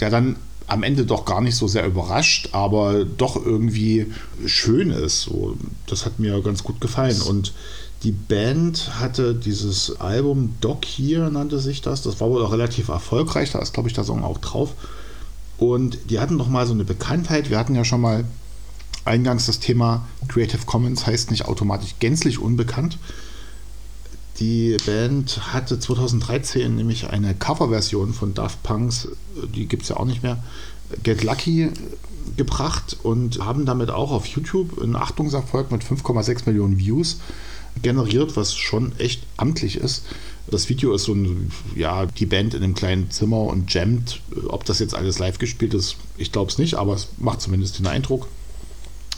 [0.00, 4.06] der dann am Ende doch gar nicht so sehr überrascht, aber doch irgendwie
[4.46, 5.22] schön ist.
[5.22, 5.56] So,
[5.86, 7.20] das hat mir ganz gut gefallen.
[7.20, 7.52] Und
[8.02, 12.02] die Band hatte dieses Album Doc hier, nannte sich das.
[12.02, 13.52] Das war wohl auch relativ erfolgreich.
[13.52, 14.74] Da ist, glaube ich, der Song auch drauf.
[15.72, 17.48] Und die hatten noch mal so eine Bekanntheit.
[17.48, 18.24] Wir hatten ja schon mal
[19.06, 22.98] eingangs das Thema Creative Commons heißt nicht automatisch gänzlich unbekannt.
[24.40, 29.08] Die Band hatte 2013 nämlich eine Coverversion von Daft Punks,
[29.54, 30.42] die gibt es ja auch nicht mehr,
[31.02, 31.70] Get Lucky
[32.36, 37.20] gebracht und haben damit auch auf YouTube einen Achtungserfolg mit 5,6 Millionen Views
[37.82, 40.04] generiert, was schon echt amtlich ist.
[40.46, 44.20] Das Video ist so ein, ja, die Band in einem kleinen Zimmer und jammt.
[44.48, 47.78] Ob das jetzt alles live gespielt ist, ich glaube es nicht, aber es macht zumindest
[47.78, 48.28] den Eindruck.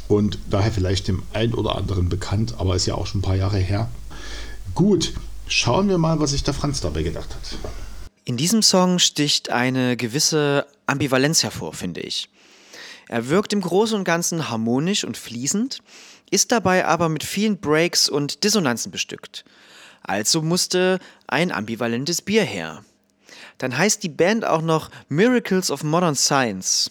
[0.09, 3.35] Und daher vielleicht dem einen oder anderen bekannt, aber ist ja auch schon ein paar
[3.35, 3.91] Jahre her.
[4.75, 5.15] Gut,
[5.49, 7.59] schauen wir mal, was sich der Franz dabei gedacht hat.
[8.25, 12.29] In diesem Song sticht eine gewisse Ambivalenz hervor, finde ich.
[13.09, 15.81] Er wirkt im Großen und Ganzen harmonisch und fließend,
[16.31, 19.45] ist dabei aber mit vielen Breaks und Dissonanzen bestückt.
[20.03, 20.99] Also musste
[21.29, 22.85] ein ambivalentes Bier her.
[23.59, 26.91] Dann heißt die Band auch noch Miracles of Modern Science.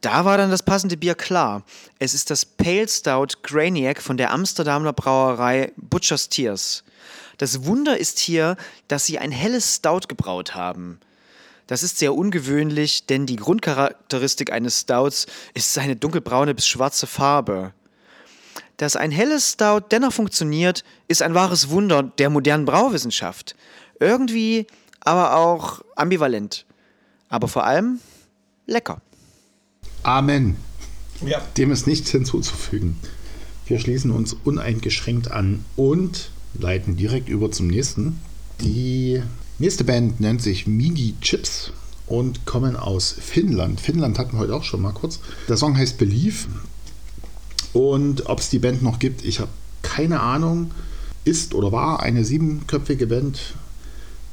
[0.00, 1.64] Da war dann das passende Bier klar.
[1.98, 6.84] Es ist das Pale Stout Graniac von der Amsterdamer Brauerei Butcher's Tears.
[7.38, 8.56] Das Wunder ist hier,
[8.86, 11.00] dass sie ein helles Stout gebraut haben.
[11.66, 17.72] Das ist sehr ungewöhnlich, denn die Grundcharakteristik eines Stouts ist seine dunkelbraune bis schwarze Farbe.
[18.78, 23.56] Dass ein helles Stout dennoch funktioniert, ist ein wahres Wunder der modernen Brauwissenschaft.
[24.00, 24.66] Irgendwie,
[25.00, 26.64] aber auch ambivalent.
[27.28, 27.98] Aber vor allem
[28.66, 29.02] lecker.
[30.04, 30.56] Amen.
[31.26, 31.42] Ja.
[31.56, 32.96] Dem ist nichts hinzuzufügen.
[33.66, 38.20] Wir schließen uns uneingeschränkt an und leiten direkt über zum nächsten.
[38.60, 39.20] Die
[39.58, 41.72] nächste Band nennt sich Mini Chips
[42.06, 43.80] und kommen aus Finnland.
[43.80, 45.18] Finnland hatten wir heute auch schon mal kurz.
[45.48, 46.46] Der Song heißt Believe.
[47.78, 49.52] Und ob es die Band noch gibt, ich habe
[49.82, 50.72] keine Ahnung.
[51.24, 53.54] Ist oder war eine siebenköpfige Band.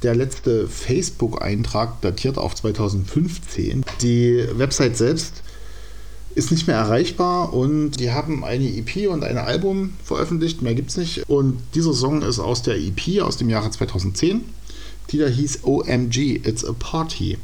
[0.01, 3.85] Der letzte Facebook-Eintrag datiert auf 2015.
[4.01, 5.43] Die Website selbst
[6.33, 10.89] ist nicht mehr erreichbar und die haben eine EP und ein Album veröffentlicht, mehr gibt
[10.89, 11.29] es nicht.
[11.29, 14.41] Und dieser Song ist aus der EP aus dem Jahre 2010,
[15.11, 17.37] die da hieß OMG, It's a Party.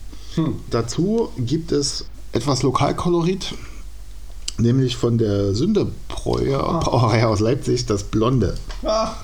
[0.72, 3.54] Dazu gibt es etwas Lokalkolorit,
[4.62, 8.56] nämlich von der Sündebräu Brauerei aus Leipzig, das Blonde.
[8.84, 9.16] Ach,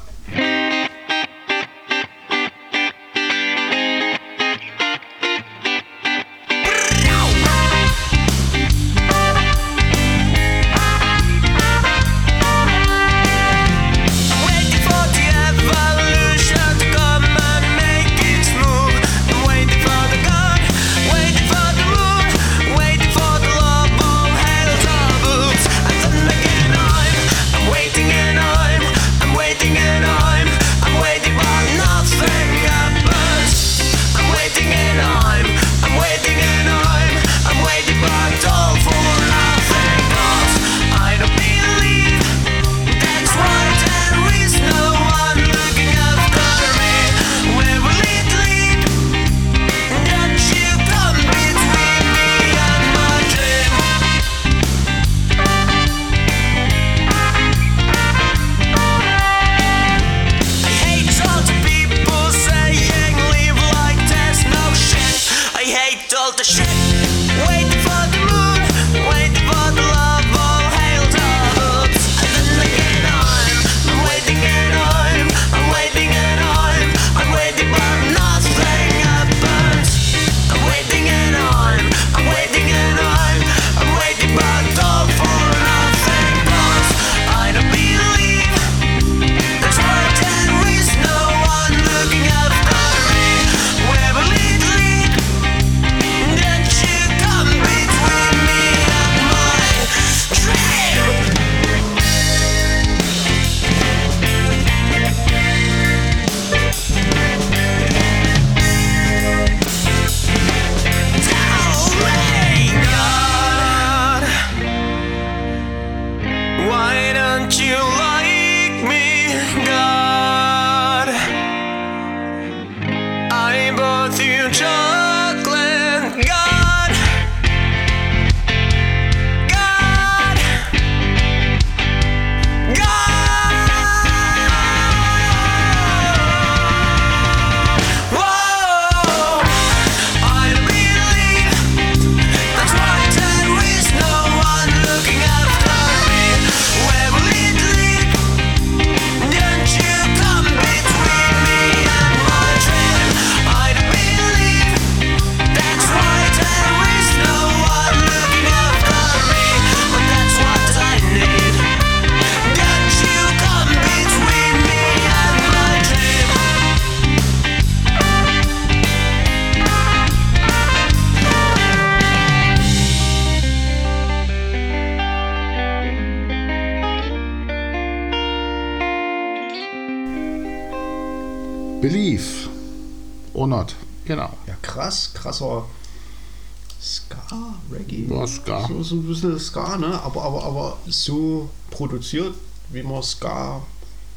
[188.83, 190.01] So, ein bisschen Ska, ne?
[190.01, 192.33] Aber, aber, aber so produziert,
[192.69, 193.61] wie man Ska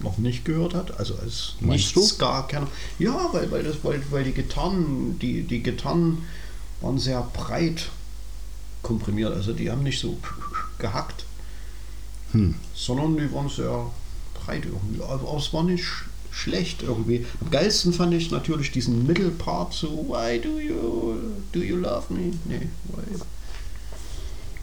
[0.00, 0.98] noch nicht gehört hat.
[0.98, 2.00] Also als Meinst du?
[2.00, 2.66] Nicht-Ska-Kenner.
[2.98, 6.24] Ja, weil, weil, das, weil, weil die Gitarren, die, die Gitarren
[6.80, 7.90] waren sehr breit
[8.82, 9.32] komprimiert.
[9.34, 10.16] Also die haben nicht so
[10.78, 11.24] gehackt,
[12.32, 12.54] Hm.
[12.74, 13.86] sondern die waren sehr
[14.34, 15.02] breit irgendwie.
[15.02, 17.26] Aber, es war nicht sch- schlecht irgendwie.
[17.40, 21.16] Am geilsten fand ich natürlich diesen Mittelpart so, why do you,
[21.52, 22.32] do you love me?
[22.46, 23.20] Nee, why?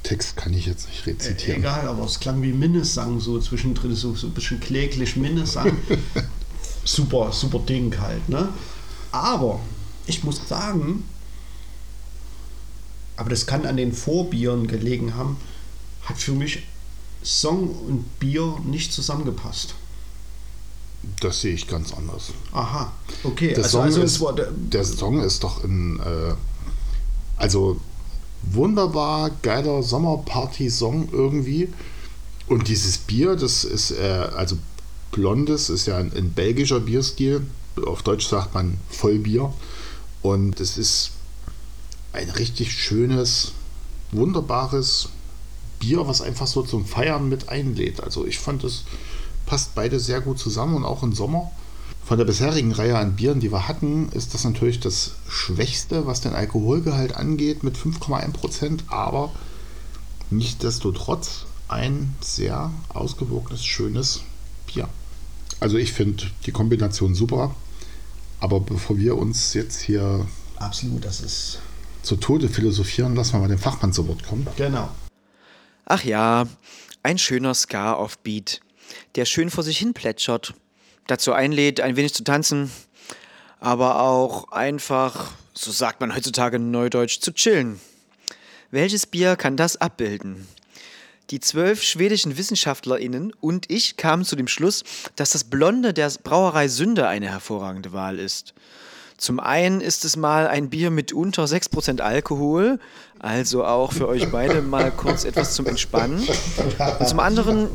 [0.03, 1.59] Text kann ich jetzt nicht Äh, rezitieren.
[1.61, 5.77] egal, aber es klang wie Minnesang so zwischendrin, so, so ein bisschen kläglich Minnesang.
[6.85, 8.49] super, super Ding halt, ne?
[9.11, 9.59] Aber
[10.05, 11.03] ich muss sagen,
[13.17, 15.37] aber das kann an den Vorbieren gelegen haben,
[16.03, 16.63] hat für mich
[17.23, 19.73] Song und Bier nicht zusammengepasst.
[21.19, 22.31] Das sehe ich ganz anders.
[22.51, 22.91] Aha,
[23.23, 23.53] okay.
[23.53, 26.33] Der, also, Song, also ist, der, der Song ist doch ein, äh,
[27.37, 27.79] also
[28.43, 31.69] wunderbar geiler Sommerparty-Song irgendwie.
[32.47, 34.57] Und dieses Bier, das ist, äh, also
[35.11, 37.45] Blondes, ist ja ein, ein belgischer Bierstil.
[37.85, 39.53] Auf Deutsch sagt man Vollbier.
[40.21, 41.11] Und es ist
[42.13, 43.51] ein richtig schönes,
[44.11, 45.09] wunderbares
[45.79, 48.01] Bier, was einfach so zum Feiern mit einlädt.
[48.01, 48.83] Also ich fand, es
[49.45, 51.51] passt beide sehr gut zusammen und auch im Sommer.
[52.07, 56.21] Von der bisherigen Reihe an Bieren, die wir hatten, ist das natürlich das Schwächste, was
[56.21, 59.33] den Alkoholgehalt angeht, mit 5,1 Prozent, aber
[60.29, 64.21] nichtsdestotrotz ein sehr ausgewogenes, schönes
[64.67, 64.87] Bier.
[65.59, 67.53] Also ich finde die Kombination super,
[68.39, 71.59] aber bevor wir uns jetzt hier Absolut, das ist.
[72.03, 74.47] zu Tode philosophieren, lassen wir mal den Fachmann zu Wort kommen.
[74.55, 74.89] Genau.
[75.83, 76.47] Ach ja,
[77.03, 78.61] ein schöner Ska-Offbeat,
[79.15, 80.53] der schön vor sich hin plätschert,
[81.07, 82.71] dazu einlädt, ein wenig zu tanzen,
[83.59, 87.79] aber auch einfach, so sagt man heutzutage neudeutsch, zu chillen.
[88.71, 90.47] Welches Bier kann das abbilden?
[91.29, 94.83] Die zwölf schwedischen WissenschaftlerInnen und ich kamen zu dem Schluss,
[95.15, 98.53] dass das Blonde der Brauerei Sünde eine hervorragende Wahl ist.
[99.17, 102.79] Zum einen ist es mal ein Bier mit unter 6% Alkohol,
[103.19, 106.25] also auch für euch beide mal kurz etwas zum Entspannen.
[106.99, 107.67] Und zum anderen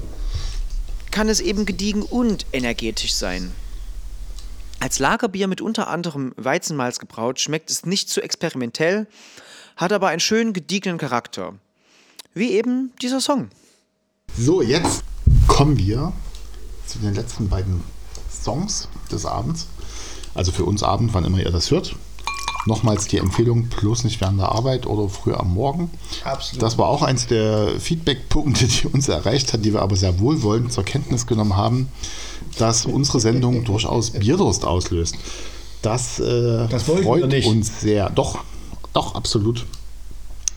[1.12, 3.52] kann es eben gediegen und energetisch sein.
[4.80, 9.06] Als Lagerbier mit unter anderem Weizenmalz gebraut, schmeckt es nicht zu experimentell,
[9.76, 11.54] hat aber einen schönen gediegenen Charakter.
[12.34, 13.50] Wie eben dieser Song.
[14.36, 15.04] So, jetzt
[15.46, 16.12] kommen wir
[16.86, 17.84] zu den letzten beiden
[18.28, 19.68] Songs des Abends.
[20.34, 21.94] Also für uns Abend, wann immer ihr das hört.
[22.66, 25.90] Nochmals die Empfehlung, bloß nicht während der Arbeit oder früh am Morgen.
[26.24, 26.62] Absolut.
[26.62, 30.72] Das war auch eins der Feedback-Punkte, die uns erreicht hat, die wir aber sehr wohlwollend
[30.72, 31.88] zur Kenntnis genommen haben,
[32.58, 35.16] dass unsere Sendung durchaus Bierdurst auslöst.
[35.82, 38.10] Das, äh, Das freut uns sehr.
[38.10, 38.38] Doch,
[38.92, 39.66] doch, absolut.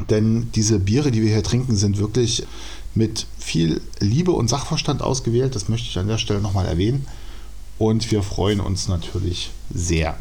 [0.09, 2.45] Denn diese Biere, die wir hier trinken, sind wirklich
[2.93, 5.55] mit viel Liebe und Sachverstand ausgewählt.
[5.55, 7.07] Das möchte ich an der Stelle nochmal erwähnen.
[7.77, 10.17] Und wir freuen uns natürlich sehr.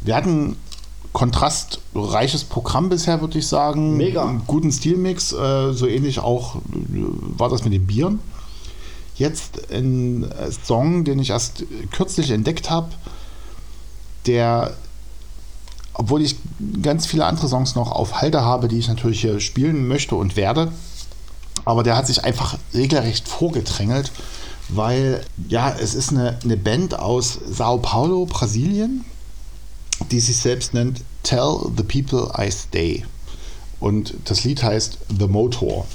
[0.00, 0.56] Wir hatten
[1.14, 3.96] kontrastreiches Programm bisher, würde ich sagen.
[3.96, 4.28] Mega.
[4.28, 5.32] Einen guten Stilmix.
[5.32, 6.58] Äh, so ähnlich auch äh,
[7.38, 8.18] war das mit den Bieren.
[9.14, 12.88] Jetzt ein äh, Song, den ich erst kürzlich entdeckt habe,
[14.26, 14.74] der
[15.96, 16.34] obwohl ich
[16.82, 20.34] ganz viele andere Songs noch auf Halde habe, die ich natürlich hier spielen möchte und
[20.34, 20.72] werde.
[21.64, 24.10] Aber der hat sich einfach regelrecht vorgedrängelt,
[24.68, 29.04] weil ja, es ist eine, eine Band aus Sao Paulo, Brasilien,
[30.10, 33.04] die sich selbst nennt Tell the People I Stay.
[33.80, 35.86] Und das Lied heißt The Motor.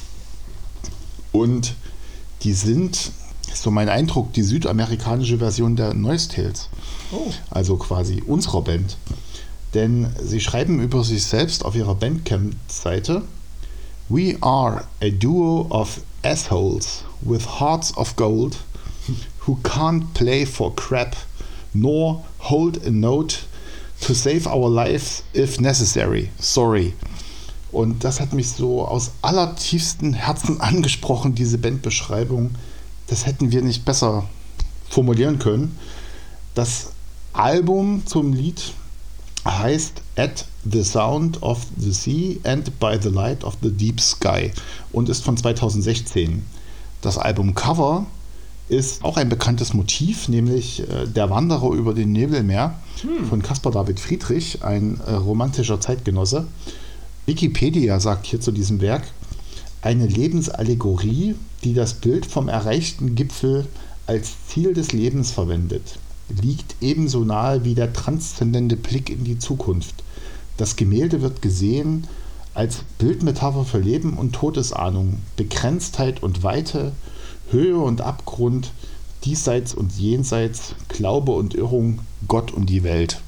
[1.31, 1.75] Und
[2.43, 3.11] die sind,
[3.53, 6.69] so mein Eindruck, die südamerikanische Version der Noise Tales.
[7.49, 8.97] Also quasi unserer Band.
[9.73, 13.23] Denn sie schreiben über sich selbst auf ihrer Bandcamp-Seite:
[14.07, 18.57] We are a duo of assholes with hearts of gold
[19.45, 21.15] who can't play for crap
[21.73, 23.39] nor hold a note
[24.01, 26.29] to save our lives if necessary.
[26.39, 26.93] Sorry.
[27.71, 32.51] Und das hat mich so aus allertiefstem Herzen angesprochen, diese Bandbeschreibung.
[33.07, 34.27] Das hätten wir nicht besser
[34.89, 35.77] formulieren können.
[36.55, 36.91] Das
[37.33, 38.73] Album zum Lied
[39.45, 44.51] heißt At the Sound of the Sea and by the Light of the Deep Sky
[44.91, 46.45] und ist von 2016.
[47.01, 48.05] Das Albumcover
[48.69, 52.75] ist auch ein bekanntes Motiv, nämlich äh, Der Wanderer über den Nebelmeer
[53.27, 56.47] von Caspar David Friedrich, ein äh, romantischer Zeitgenosse.
[57.25, 59.03] Wikipedia sagt hier zu diesem Werk,
[59.81, 63.67] eine Lebensallegorie, die das Bild vom erreichten Gipfel
[64.07, 65.97] als Ziel des Lebens verwendet,
[66.41, 70.03] liegt ebenso nahe wie der transzendente Blick in die Zukunft.
[70.57, 72.05] Das Gemälde wird gesehen
[72.53, 76.91] als Bildmetapher für Leben und Todesahnung, Begrenztheit und Weite,
[77.51, 78.71] Höhe und Abgrund,
[79.25, 83.21] diesseits und jenseits, Glaube und Irrung, Gott und die Welt.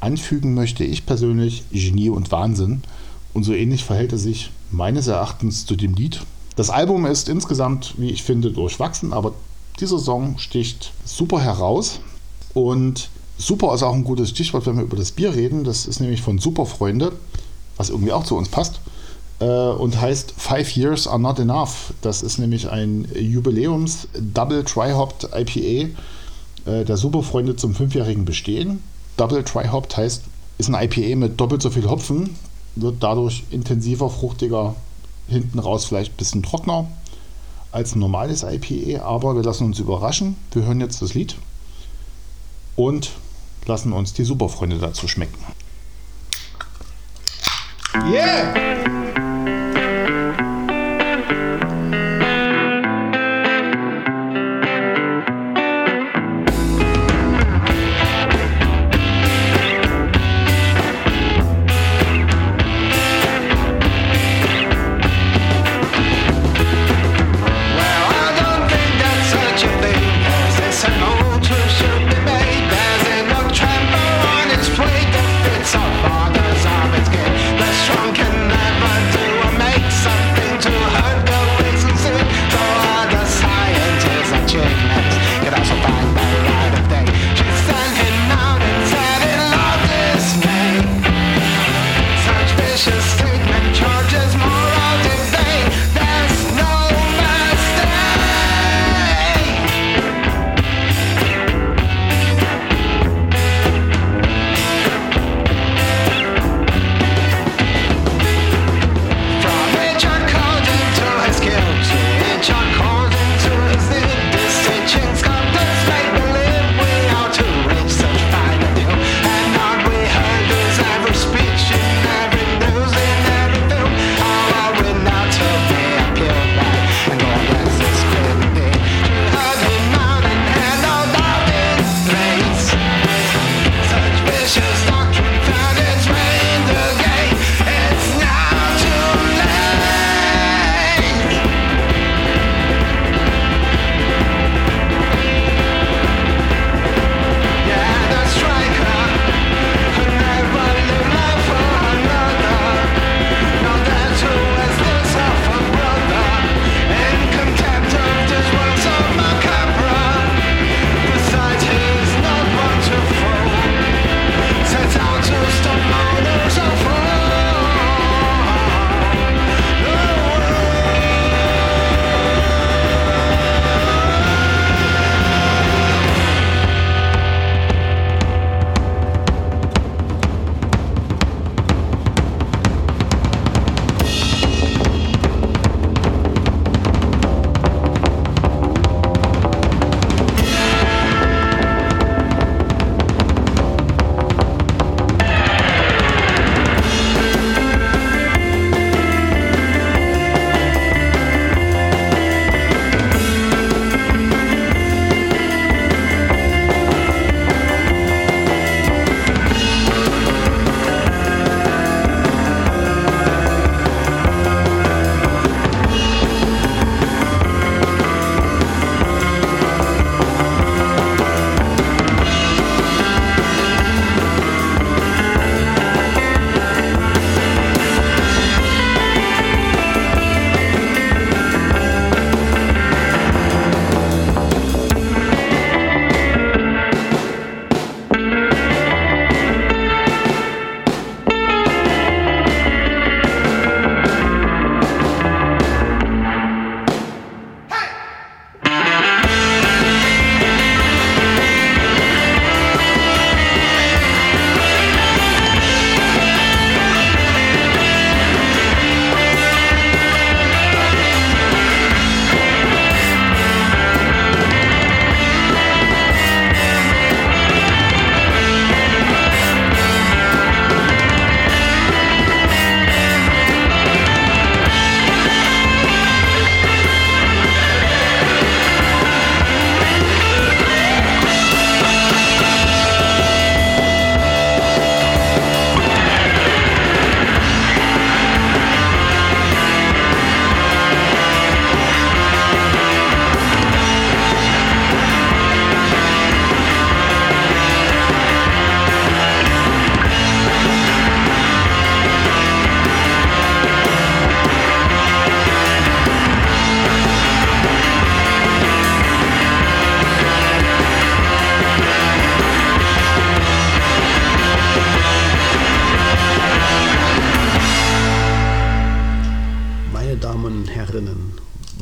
[0.00, 2.82] Anfügen möchte ich persönlich Genie und Wahnsinn.
[3.34, 6.22] Und so ähnlich verhält es sich meines Erachtens zu dem Lied.
[6.56, 9.32] Das Album ist insgesamt, wie ich finde, durchwachsen, aber
[9.80, 12.00] dieser Song sticht super heraus.
[12.52, 13.08] Und
[13.38, 15.64] super ist auch ein gutes Stichwort, wenn wir über das Bier reden.
[15.64, 17.12] Das ist nämlich von Superfreunde,
[17.76, 18.80] was irgendwie auch zu uns passt.
[19.40, 21.92] Äh, Und heißt Five Years Are Not Enough.
[22.02, 25.90] Das ist nämlich ein Jubiläums Double Tri-Hopped IPA
[26.64, 28.82] äh, der Superfreunde zum fünfjährigen Bestehen.
[29.16, 30.22] Double Tri-Hopped heißt,
[30.58, 32.36] ist ein IPA mit doppelt so viel Hopfen,
[32.76, 34.74] wird dadurch intensiver, fruchtiger,
[35.28, 36.86] hinten raus vielleicht ein bisschen trockener
[37.72, 40.36] als ein normales IPA, aber wir lassen uns überraschen.
[40.52, 41.36] Wir hören jetzt das Lied
[42.76, 43.10] und
[43.66, 45.38] lassen uns die Superfreunde dazu schmecken.
[48.10, 49.01] Yeah!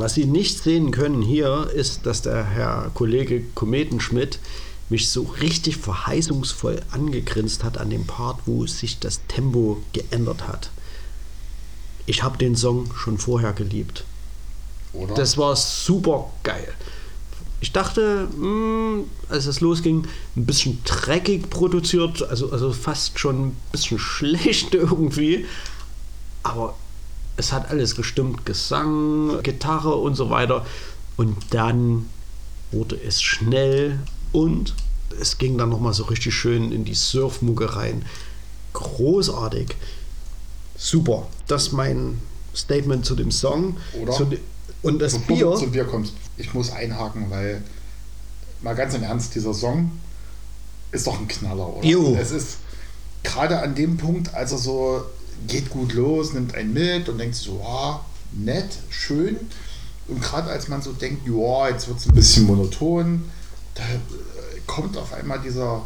[0.00, 4.38] Was Sie nicht sehen können hier, ist, dass der Herr Kollege Kometenschmidt
[4.88, 10.70] mich so richtig verheißungsvoll angegrinst hat an dem Part, wo sich das Tempo geändert hat.
[12.06, 14.04] Ich habe den Song schon vorher geliebt.
[14.94, 15.12] Oder?
[15.12, 16.72] Das war super geil.
[17.60, 23.56] Ich dachte, mh, als es losging, ein bisschen dreckig produziert, also, also fast schon ein
[23.70, 25.44] bisschen schlecht irgendwie.
[26.42, 26.74] Aber
[27.40, 30.64] es hat alles gestimmt, Gesang, Gitarre und so weiter.
[31.16, 32.06] Und dann
[32.70, 33.98] wurde es schnell
[34.32, 34.74] und
[35.20, 38.04] es ging dann nochmal so richtig schön in die Surfmucke rein.
[38.74, 39.74] Großartig.
[40.76, 41.26] Super.
[41.48, 42.20] Das ist mein
[42.54, 43.76] Statement zu dem Song.
[44.00, 44.12] Oder?
[44.12, 44.26] Zu
[44.82, 45.46] und das Bevor Bier.
[45.46, 47.62] du zum Bier kommst, ich muss einhaken, weil
[48.62, 49.90] mal ganz im Ernst, dieser Song
[50.92, 51.86] ist doch ein Knaller, oder?
[51.86, 52.16] Jo.
[52.18, 52.58] Es ist
[53.22, 55.02] gerade an dem Punkt, als er so
[55.46, 58.00] geht gut los, nimmt einen mit und denkt so, wow,
[58.32, 59.36] nett, schön.
[60.08, 63.24] Und gerade als man so denkt, ja, jetzt wird es ein bisschen monoton,
[63.74, 65.82] da äh, kommt auf einmal dieser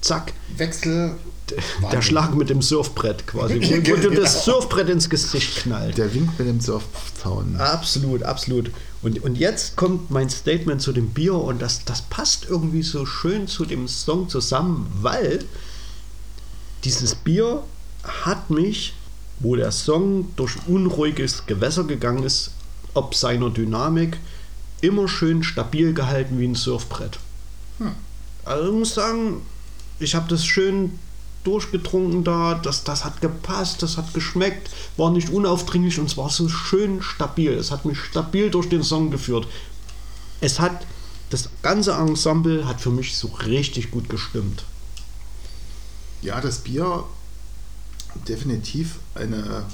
[0.00, 0.32] Zack.
[0.56, 1.14] Wechsel.
[1.50, 2.02] Der Wahnsinn.
[2.02, 3.54] Schlag mit dem Surfbrett quasi.
[3.60, 4.58] Wo, wo dir das Genau.
[4.58, 5.96] Surfbrett ins Gesicht knallt.
[5.96, 7.56] Der winkt mit dem Surfzaun.
[7.56, 8.70] Absolut, absolut.
[9.02, 13.06] Und, und jetzt kommt mein Statement zu dem Bier und das, das passt irgendwie so
[13.06, 15.44] schön zu dem Song zusammen, weil
[16.84, 17.62] dieses Bier
[18.08, 18.94] hat mich,
[19.40, 22.52] wo der Song durch unruhiges Gewässer gegangen ist,
[22.94, 24.18] ob seiner Dynamik,
[24.80, 27.18] immer schön stabil gehalten wie ein Surfbrett.
[28.44, 29.42] Also ich muss sagen,
[29.98, 30.98] ich habe das schön
[31.44, 36.30] durchgetrunken da, das, das hat gepasst, das hat geschmeckt, war nicht unaufdringlich und es war
[36.30, 37.52] so schön stabil.
[37.52, 39.46] Es hat mich stabil durch den Song geführt.
[40.40, 40.86] Es hat,
[41.30, 44.64] das ganze Ensemble hat für mich so richtig gut gestimmt.
[46.22, 47.04] Ja, das Bier
[48.26, 49.64] definitiv eine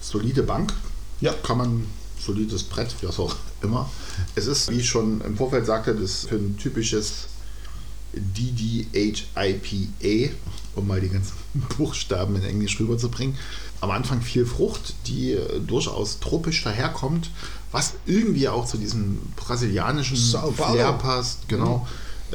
[0.00, 0.72] solide Bank.
[1.20, 1.32] Ja.
[1.32, 1.86] Kann man
[2.18, 3.90] solides Brett, wie auch immer.
[4.34, 7.28] Es ist, wie ich schon im Vorfeld sagte, das ist für ein typisches
[8.14, 9.54] DDHIPA,
[10.74, 11.34] um mal die ganzen
[11.76, 13.36] Buchstaben in Englisch rüberzubringen.
[13.80, 17.30] Am Anfang viel Frucht, die durchaus tropisch daherkommt,
[17.70, 20.50] was irgendwie auch zu diesem brasilianischen Sao.
[20.50, 21.48] Flair passt.
[21.48, 21.86] Genau.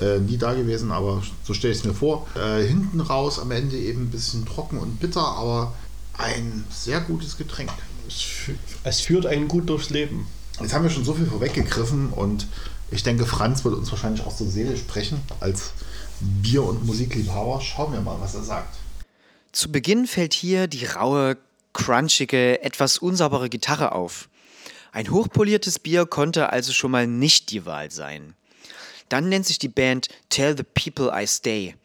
[0.01, 2.27] Äh, nie da gewesen, aber so stelle ich es mir vor.
[2.35, 5.73] Äh, hinten raus am Ende eben ein bisschen trocken und bitter, aber
[6.17, 7.71] ein sehr gutes Getränk.
[8.07, 10.27] Es, fü- es führt einen gut durchs Leben.
[10.59, 12.47] Jetzt haben wir schon so viel vorweggegriffen und
[12.91, 15.71] ich denke, Franz wird uns wahrscheinlich auch zur Seele sprechen als
[16.19, 17.61] Bier- und Musikliebhaber.
[17.61, 18.75] Schauen wir mal, was er sagt.
[19.51, 21.37] Zu Beginn fällt hier die raue,
[21.73, 24.29] crunchige, etwas unsaubere Gitarre auf.
[24.91, 28.35] Ein hochpoliertes Bier konnte also schon mal nicht die Wahl sein.
[29.09, 31.75] Dann nennt sich die Band Tell the People I Stay.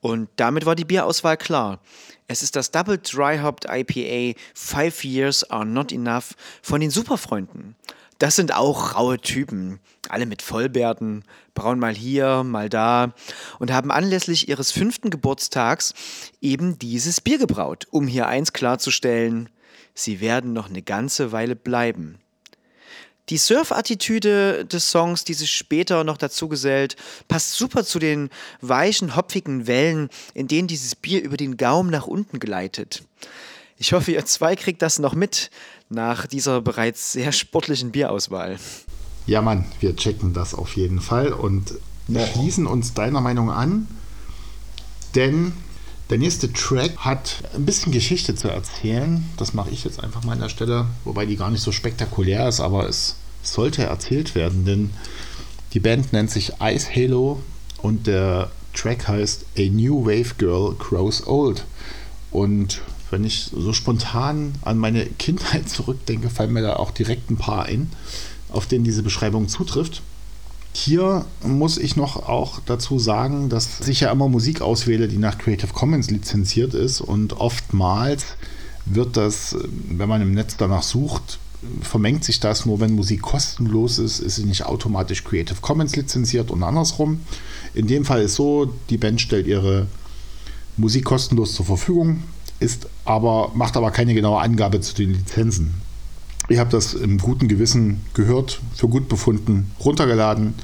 [0.00, 1.80] Und damit war die Bierauswahl klar.
[2.28, 7.74] Es ist das Double Dry Hopped IPA Five Years Are Not Enough von den Superfreunden.
[8.18, 13.14] Das sind auch raue Typen, alle mit Vollbärten, braun mal hier, mal da
[13.60, 15.94] und haben anlässlich ihres fünften Geburtstags
[16.40, 19.48] eben dieses Bier gebraut, um hier eins klarzustellen,
[19.94, 22.18] sie werden noch eine ganze Weile bleiben.
[23.28, 26.96] Die Surf-Attitüde des Songs, die sich später noch dazu gesellt,
[27.28, 28.30] passt super zu den
[28.62, 33.02] weichen, hopfigen Wellen, in denen dieses Bier über den Gaumen nach unten gleitet.
[33.76, 35.50] Ich hoffe, ihr zwei kriegt das noch mit
[35.90, 38.58] nach dieser bereits sehr sportlichen Bierauswahl.
[39.26, 41.74] Ja, Mann, wir checken das auf jeden Fall und
[42.32, 43.86] schließen uns deiner Meinung an,
[45.14, 45.52] denn
[46.10, 49.24] der nächste Track hat ein bisschen Geschichte zu erzählen.
[49.36, 52.48] Das mache ich jetzt einfach mal an der Stelle, wobei die gar nicht so spektakulär
[52.48, 54.90] ist, aber es sollte erzählt werden, denn
[55.74, 57.42] die Band nennt sich Ice Halo
[57.82, 61.64] und der Track heißt A New Wave Girl Grows Old.
[62.30, 62.80] Und
[63.10, 67.66] wenn ich so spontan an meine Kindheit zurückdenke, fallen mir da auch direkt ein paar
[67.66, 67.90] ein,
[68.48, 70.02] auf denen diese Beschreibung zutrifft.
[70.80, 75.36] Hier muss ich noch auch dazu sagen, dass ich ja immer Musik auswähle, die nach
[75.36, 78.24] Creative Commons lizenziert ist und oftmals
[78.84, 79.56] wird das,
[79.88, 81.40] wenn man im Netz danach sucht,
[81.82, 86.52] vermengt sich das nur, wenn Musik kostenlos ist, ist sie nicht automatisch Creative Commons lizenziert
[86.52, 87.22] und andersrum.
[87.74, 89.88] In dem Fall ist so, die Band stellt ihre
[90.76, 92.22] Musik kostenlos zur Verfügung,
[92.60, 95.74] ist aber, macht aber keine genaue Angabe zu den Lizenzen.
[96.48, 100.54] Ich habe das im guten Gewissen gehört, für gut befunden, runtergeladen,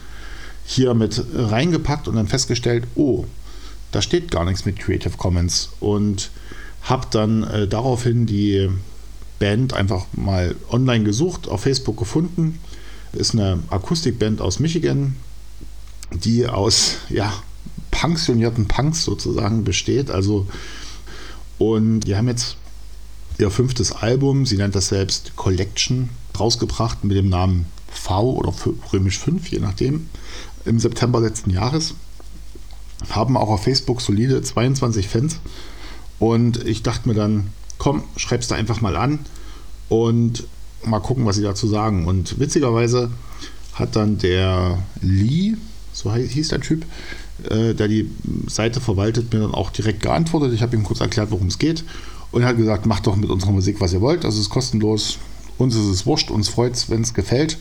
[0.64, 3.24] hier mit reingepackt und dann festgestellt, oh,
[3.92, 6.30] da steht gar nichts mit Creative Commons und
[6.82, 8.70] habe dann äh, daraufhin die
[9.38, 12.58] Band einfach mal online gesucht, auf Facebook gefunden.
[13.12, 15.16] Ist eine Akustikband aus Michigan,
[16.12, 17.32] die aus ja,
[17.90, 20.10] pensionierten Punks sozusagen besteht.
[20.10, 20.46] Also
[21.58, 22.56] und die haben jetzt
[23.38, 28.52] ihr fünftes Album, sie nennt das selbst Collection, rausgebracht mit dem Namen V oder
[28.92, 30.08] römisch 5, je nachdem,
[30.64, 31.94] im September letzten Jahres.
[33.10, 35.40] Haben auch auf Facebook solide 22 Fans.
[36.18, 37.48] Und ich dachte mir dann,
[37.78, 39.18] komm, schreib's da einfach mal an
[39.88, 40.44] und
[40.84, 42.06] mal gucken, was sie dazu sagen.
[42.06, 43.10] Und witzigerweise
[43.74, 45.54] hat dann der Lee,
[45.92, 46.84] so hieß der Typ,
[47.50, 48.10] äh, der die
[48.46, 50.52] Seite verwaltet, mir dann auch direkt geantwortet.
[50.52, 51.84] Ich habe ihm kurz erklärt, worum es geht.
[52.30, 54.24] Und er hat gesagt, macht doch mit unserer Musik, was ihr wollt.
[54.24, 55.18] Das ist kostenlos.
[55.58, 57.58] Uns ist es wurscht, uns freut es, wenn es gefällt.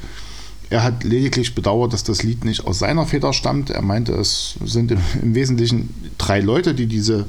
[0.73, 3.69] Er hat lediglich bedauert, dass das Lied nicht aus seiner Feder stammt.
[3.69, 7.27] Er meinte, es sind im, Wesentlichen drei Leute, die diese,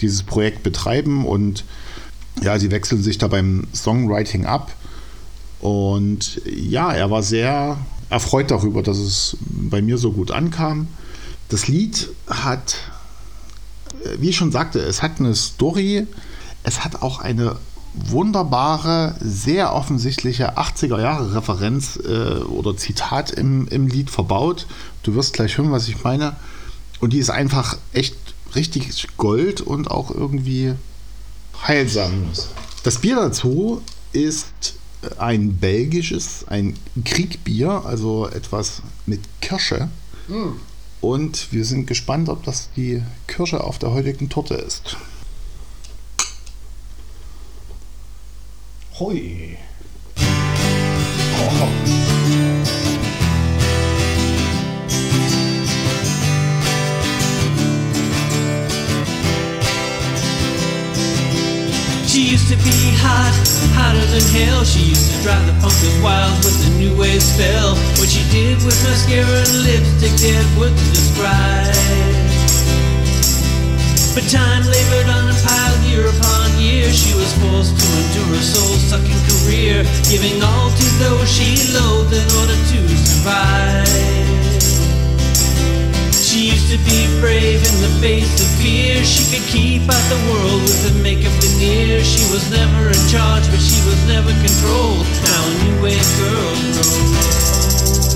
[0.00, 1.64] dieses Projekt betreiben und
[2.40, 4.72] ja, sie wechseln sich da beim Songwriting ab.
[5.60, 7.76] Und ja, er war sehr
[8.08, 10.88] erfreut darüber, dass es bei mir so gut ankam.
[11.50, 12.78] Das Lied hat,
[14.18, 16.06] wie ich schon sagte, es hat eine Story,
[16.62, 17.56] es hat auch eine
[17.96, 24.66] wunderbare, sehr offensichtliche 80er Jahre Referenz äh, oder Zitat im, im Lied verbaut.
[25.02, 26.36] Du wirst gleich hören, was ich meine.
[27.00, 28.16] Und die ist einfach echt
[28.54, 30.74] richtig Gold und auch irgendwie
[31.66, 32.12] heilsam.
[32.82, 33.82] Das Bier dazu
[34.12, 34.74] ist
[35.18, 36.74] ein belgisches, ein
[37.04, 39.88] Kriegbier, also etwas mit Kirsche.
[41.00, 44.96] Und wir sind gespannt, ob das die Kirsche auf der heutigen Torte ist.
[48.96, 49.12] Hoi.
[62.08, 63.36] She used to be hot,
[63.76, 64.64] hotter than hell.
[64.64, 67.76] She used to drive the punkers wild with the new wave spell.
[68.00, 71.76] What she did with mascara and lipstick, dead would describe.
[74.16, 76.45] But time labored on a pile year upon
[76.92, 82.26] She was forced to endure a soul-sucking career, giving all to those she loathed in
[82.38, 83.86] order to survive.
[86.14, 89.04] She used to be brave in the face of fear.
[89.04, 92.04] She could keep out the world with a makeup veneer.
[92.04, 95.06] She was never in charge, but she was never controlled.
[95.26, 98.15] Now a new wave girl grows.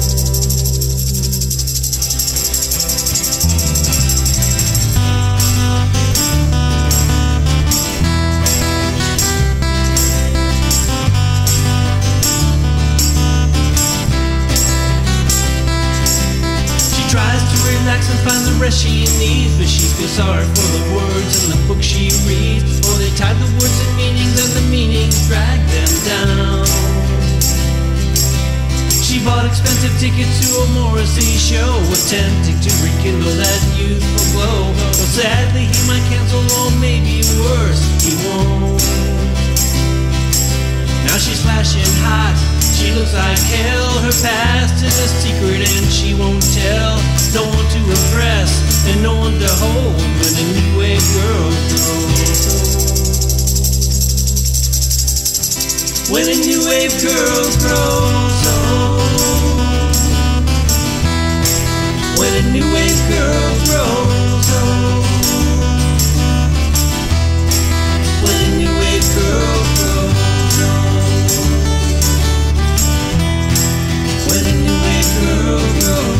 [18.81, 22.81] She needs, but she feels sorry for the words in the book she reads.
[22.89, 26.64] Oh, they tie the words and meanings, and the meanings drag them down.
[29.05, 34.72] She bought expensive tickets to a Morrissey show, attempting to rekindle that youthful glow.
[34.97, 38.81] But sadly, he might cancel, or maybe worse, he won't.
[41.05, 42.33] Now she's flashing hot.
[42.81, 43.93] She looks like hell.
[44.09, 46.97] Her past is a secret and she won't tell.
[47.37, 52.11] No one to impress and no one to hold when a new wave girl grows.
[56.11, 59.01] When a new wave girl grows old.
[62.18, 65.05] When a new wave girl grows old.
[68.24, 70.95] When a new wave girl grows old.
[74.28, 76.19] When a new wave girl grows old.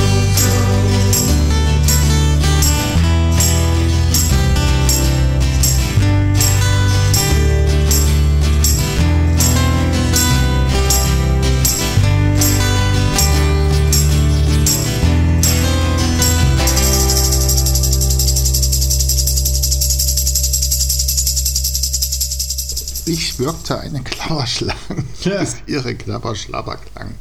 [23.11, 24.79] Ich wirkte eine Klapperschlange.
[25.25, 25.33] Ja.
[25.33, 27.17] Das ist ihre Klapperschlapperklang.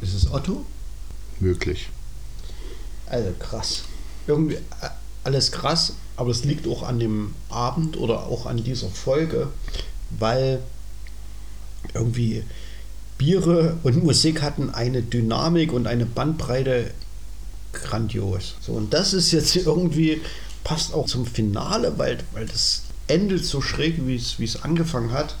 [0.00, 0.64] Ist es Otto?
[1.40, 1.88] Möglich.
[3.06, 3.82] Also krass.
[4.28, 4.90] Irgendwie äh,
[5.24, 9.48] alles krass, aber es liegt auch an dem Abend oder auch an dieser Folge,
[10.20, 10.62] weil
[11.94, 12.44] irgendwie
[13.18, 16.92] Biere und Musik hatten eine Dynamik und eine Bandbreite
[17.72, 18.54] grandios.
[18.60, 20.20] So, und das ist jetzt irgendwie,
[20.62, 22.82] passt auch zum Finale, weil, weil das
[23.12, 25.36] endet so schräg, wie es, angefangen hat.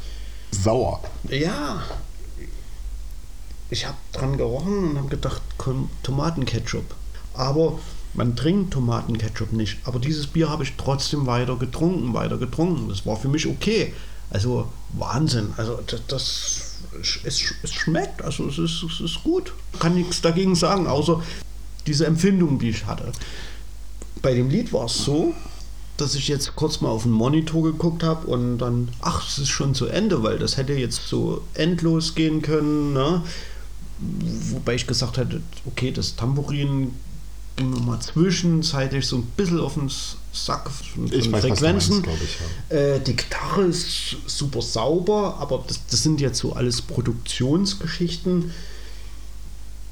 [0.50, 1.00] Sauer.
[1.28, 1.82] Ja.
[3.70, 5.40] Ich habe dran gerochen und habe gedacht,
[6.02, 6.94] Tomatenketchup.
[7.34, 7.78] Aber
[8.14, 9.78] man trinkt Tomatenketchup nicht.
[9.84, 12.88] Aber dieses Bier habe ich trotzdem weiter getrunken, weiter getrunken.
[12.88, 13.94] Das war für mich okay.
[14.28, 15.54] Also Wahnsinn.
[15.56, 18.22] Also das, das es, es schmeckt.
[18.22, 19.54] Also es ist, es ist gut.
[19.78, 21.22] Kann nichts dagegen sagen, außer
[21.86, 23.12] diese Empfindung, die ich hatte.
[24.20, 25.34] Bei dem Lied war es so,
[25.96, 29.50] dass ich jetzt kurz mal auf den Monitor geguckt habe und dann, ach, es ist
[29.50, 32.92] schon zu Ende, weil das hätte jetzt so endlos gehen können.
[32.92, 33.22] Ne?
[34.50, 36.92] Wobei ich gesagt hätte, okay, das Tambourin
[37.56, 39.90] ging noch mal zwischenzeitlich so ein bisschen auf den
[40.32, 42.00] Sack von, Ich weiß, Frequenzen.
[42.00, 42.22] meinst,
[42.70, 48.50] ich, äh, die Gitarre ist super sauber, aber das, das sind jetzt so alles Produktionsgeschichten.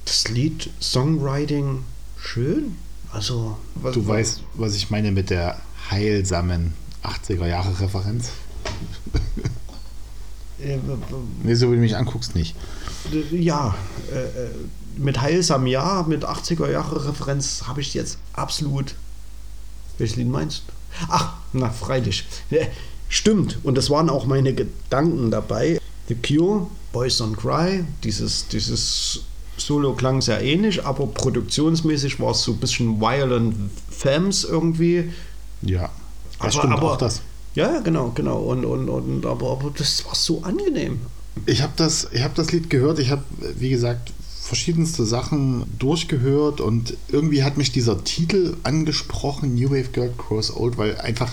[0.07, 1.85] Das Lied Songwriting
[2.19, 2.77] schön.
[3.13, 6.73] Also, was, Du weißt, was ich meine mit der heilsamen
[7.05, 8.31] 80er Jahre Referenz?
[10.63, 10.79] äh,
[11.43, 12.55] Nee, so wie du mich anguckst, nicht.
[13.13, 13.75] äh, ja,
[14.13, 14.51] äh, äh,
[14.97, 18.95] mit heilsam Ja, mit 80er Jahre Referenz habe ich jetzt absolut.
[19.99, 20.73] Welches Lied meinst du?
[21.09, 22.25] Ach, na, freilich.
[23.09, 25.81] Stimmt, und das waren auch meine Gedanken dabei.
[26.09, 29.21] The Cure, Boys Don't Cry, dieses, dieses
[29.57, 33.55] Solo klang sehr ähnlich, aber produktionsmäßig war es so ein bisschen Violent
[33.91, 35.13] Femmes irgendwie.
[35.63, 35.91] Ja,
[36.41, 37.23] das stimmt auch das.
[37.55, 38.39] Ja, genau, genau.
[38.39, 41.01] Und, und, und aber, aber das war so angenehm.
[41.47, 42.99] Ich habe das, ich hab das Lied gehört.
[42.99, 43.23] Ich habe,
[43.57, 44.13] wie gesagt,
[44.51, 50.77] verschiedenste Sachen durchgehört und irgendwie hat mich dieser Titel angesprochen, New Wave Girl Grows Old,
[50.77, 51.33] weil einfach,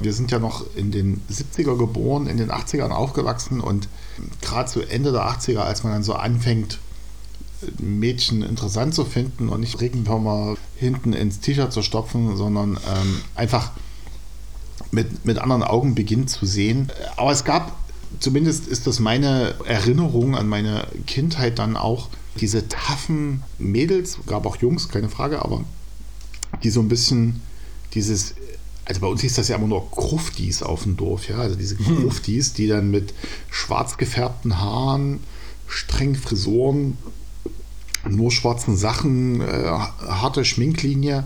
[0.00, 3.88] wir sind ja noch in den 70er geboren, in den 80ern aufgewachsen und
[4.42, 6.80] gerade zu Ende der 80er, als man dann so anfängt,
[7.78, 13.72] Mädchen interessant zu finden und nicht Regenwürmer hinten ins T-Shirt zu stopfen, sondern ähm, einfach
[14.90, 16.90] mit, mit anderen Augen beginnt zu sehen.
[17.16, 17.76] Aber es gab,
[18.18, 22.08] zumindest ist das meine Erinnerung an meine Kindheit dann auch,
[22.40, 25.64] diese taffen Mädels, gab auch Jungs, keine Frage, aber
[26.62, 27.42] die so ein bisschen
[27.94, 28.34] dieses,
[28.84, 31.76] also bei uns hieß das ja immer nur Kruftis auf dem Dorf, ja, also diese
[31.76, 33.14] Kruftis, die dann mit
[33.50, 35.20] schwarz gefärbten Haaren,
[35.66, 36.96] streng Frisuren,
[38.10, 41.24] nur schwarzen Sachen, äh, harte Schminklinie,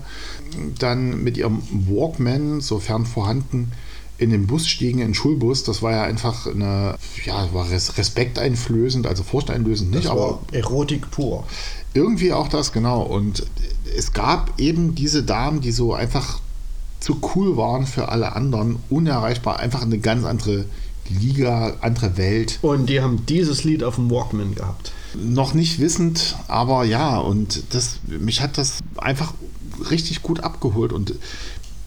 [0.79, 3.71] dann mit ihrem Walkman, sofern vorhanden,
[4.17, 5.63] in den Bus stiegen, in den Schulbus.
[5.63, 6.95] Das war ja einfach eine,
[7.25, 11.45] ja, war res respekteinflößend, also furchteinlösend nicht, aber Erotik pur.
[11.93, 13.01] irgendwie auch das, genau.
[13.01, 13.45] Und
[13.97, 16.39] es gab eben diese Damen, die so einfach
[16.99, 20.65] zu cool waren für alle anderen, unerreichbar, einfach eine ganz andere
[21.09, 22.59] Liga, andere Welt.
[22.61, 24.91] Und die haben dieses Lied auf dem Walkman gehabt.
[25.23, 29.33] Noch nicht wissend, aber ja, und das, mich hat das einfach
[29.89, 30.93] richtig gut abgeholt.
[30.93, 31.15] Und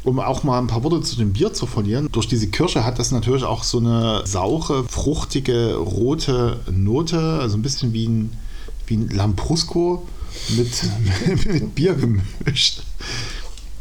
[0.05, 2.99] um auch mal ein paar Worte zu dem Bier zu verlieren, durch diese Kirsche hat
[2.99, 8.33] das natürlich auch so eine saure, fruchtige, rote Note, also ein bisschen wie ein,
[8.87, 10.07] wie ein Lambrusco
[10.51, 12.83] mit, mit Bier gemischt.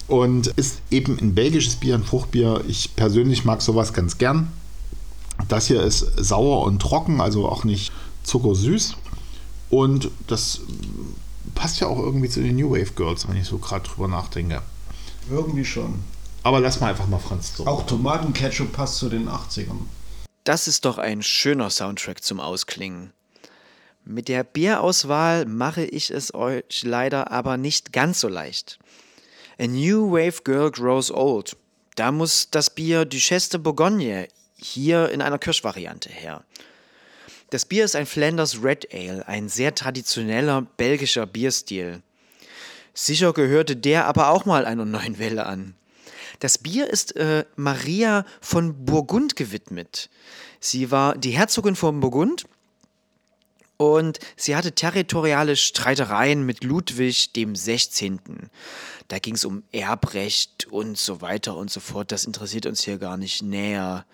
[0.08, 2.64] Und ist eben ein belgisches Bier, ein Fruchtbier.
[2.68, 4.48] Ich persönlich mag sowas ganz gern.
[5.50, 7.92] Das hier ist sauer und trocken, also auch nicht
[8.24, 8.96] zuckersüß.
[9.70, 10.62] Und das
[11.56, 14.62] passt ja auch irgendwie zu den New Wave Girls, wenn ich so gerade drüber nachdenke.
[15.30, 16.04] Irgendwie schon.
[16.44, 17.68] Aber lass mal einfach mal Franz zu.
[17.68, 19.88] Auch Tomatenketchup passt zu den 80ern.
[20.46, 23.12] Das ist doch ein schöner Soundtrack zum Ausklingen.
[24.06, 28.80] Mit der Bierauswahl mache ich es euch leider aber nicht ganz so leicht.
[29.60, 31.58] A New Wave Girl Grows Old.
[31.96, 36.44] Da muss das Bier Duchesse de Bourgogne hier in einer Kirschvariante her.
[37.50, 42.02] Das Bier ist ein Flanders Red Ale, ein sehr traditioneller belgischer Bierstil.
[42.94, 45.76] Sicher gehörte der aber auch mal einer neuen Welle an.
[46.40, 50.10] Das Bier ist äh, Maria von Burgund gewidmet.
[50.60, 52.46] Sie war die Herzogin von Burgund
[53.78, 58.20] und sie hatte territoriale Streitereien mit Ludwig dem 16.
[59.08, 62.12] Da ging es um Erbrecht und so weiter und so fort.
[62.12, 64.06] Das interessiert uns hier gar nicht näher.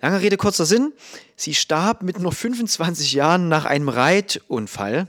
[0.00, 0.92] Lange Rede, kurzer Sinn.
[1.36, 5.08] Sie starb mit nur 25 Jahren nach einem Reitunfall.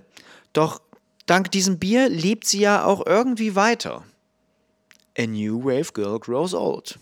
[0.53, 0.82] Doch
[1.26, 4.03] dank diesem Bier lebt sie ja auch irgendwie weiter.
[5.18, 6.98] A New Wave Girl Grows Old.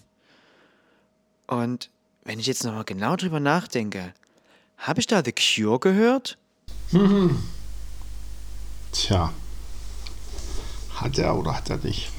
[1.48, 1.90] Und
[2.24, 4.14] wenn ich jetzt nochmal genau drüber nachdenke,
[4.78, 6.38] habe ich da The Cure gehört?
[8.92, 9.34] Tja.
[10.96, 12.12] Hat er oder hat er nicht?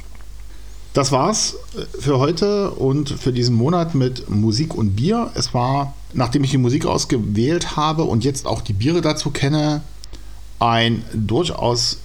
[0.98, 1.54] Das war's
[2.00, 5.30] für heute und für diesen Monat mit Musik und Bier.
[5.36, 9.82] Es war, nachdem ich die Musik ausgewählt habe und jetzt auch die Biere dazu kenne,
[10.58, 11.98] ein durchaus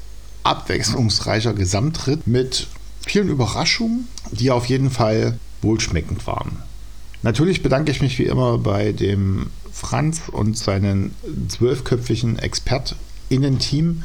[0.43, 2.67] abwechslungsreicher Gesamtritt mit
[3.03, 6.57] vielen Überraschungen, die auf jeden Fall wohlschmeckend waren.
[7.23, 11.15] Natürlich bedanke ich mich wie immer bei dem Franz und seinen
[11.47, 14.03] zwölfköpfigen ExpertInnen-Team,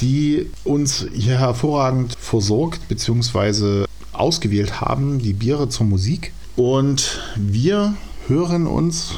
[0.00, 3.86] die uns hier hervorragend versorgt bzw.
[4.18, 6.32] ausgewählt haben, die Biere zur Musik.
[6.56, 7.94] Und wir
[8.28, 9.12] hören uns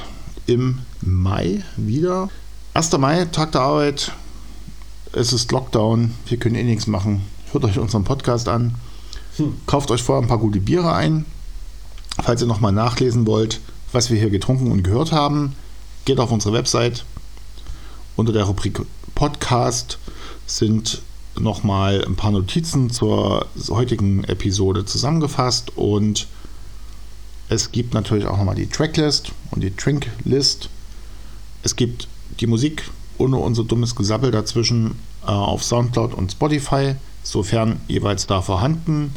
[0.47, 2.31] im Mai wieder.
[2.75, 2.97] 1.
[2.99, 4.13] Mai, Tag der Arbeit.
[5.13, 6.15] Es ist Lockdown.
[6.27, 7.23] Wir können eh nichts machen.
[7.53, 8.75] Hört euch unseren Podcast an.
[9.67, 11.25] Kauft euch vorher ein paar gute Biere ein.
[12.23, 13.61] Falls ihr nochmal nachlesen wollt,
[13.93, 15.55] was wir hier getrunken und gehört haben,
[16.05, 17.05] geht auf unsere Website.
[18.17, 18.81] Unter der Rubrik
[19.15, 19.99] Podcast
[20.47, 21.03] sind
[21.41, 26.27] nochmal ein paar Notizen zur heutigen Episode zusammengefasst und
[27.49, 30.69] es gibt natürlich auch nochmal die Tracklist und die Trinklist.
[31.63, 32.09] Es gibt
[32.41, 38.43] die Musik ohne unser dummes Gesabbel dazwischen äh, auf Soundcloud und Spotify, sofern jeweils da
[38.43, 39.15] vorhanden.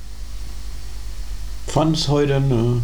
[1.67, 2.81] Fand es heute eine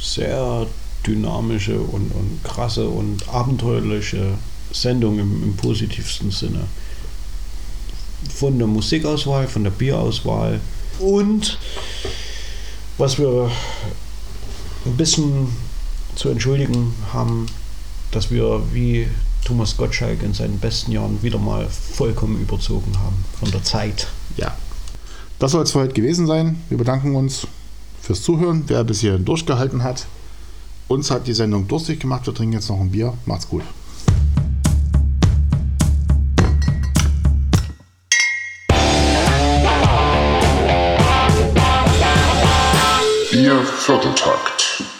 [0.00, 0.66] sehr
[1.06, 4.38] dynamische und, und krasse und abenteuerliche
[4.72, 6.64] Sendung im, im positivsten Sinne.
[8.34, 10.60] Von der Musikauswahl, von der Bierauswahl
[10.98, 11.58] und
[12.98, 13.50] was wir
[14.84, 15.48] ein bisschen
[16.14, 17.46] zu entschuldigen haben,
[18.10, 19.08] dass wir wie
[19.44, 24.06] Thomas Gottschalk in seinen besten Jahren wieder mal vollkommen überzogen haben von der Zeit.
[24.36, 24.56] Ja,
[25.38, 26.62] das soll es für heute gewesen sein.
[26.68, 27.46] Wir bedanken uns
[28.00, 30.06] fürs Zuhören, wer bis hierhin durchgehalten hat.
[30.88, 32.26] Uns hat die Sendung durstig gemacht.
[32.26, 33.14] Wir trinken jetzt noch ein Bier.
[33.26, 33.62] Macht's gut.
[43.62, 44.91] Ihr Vierteltakt.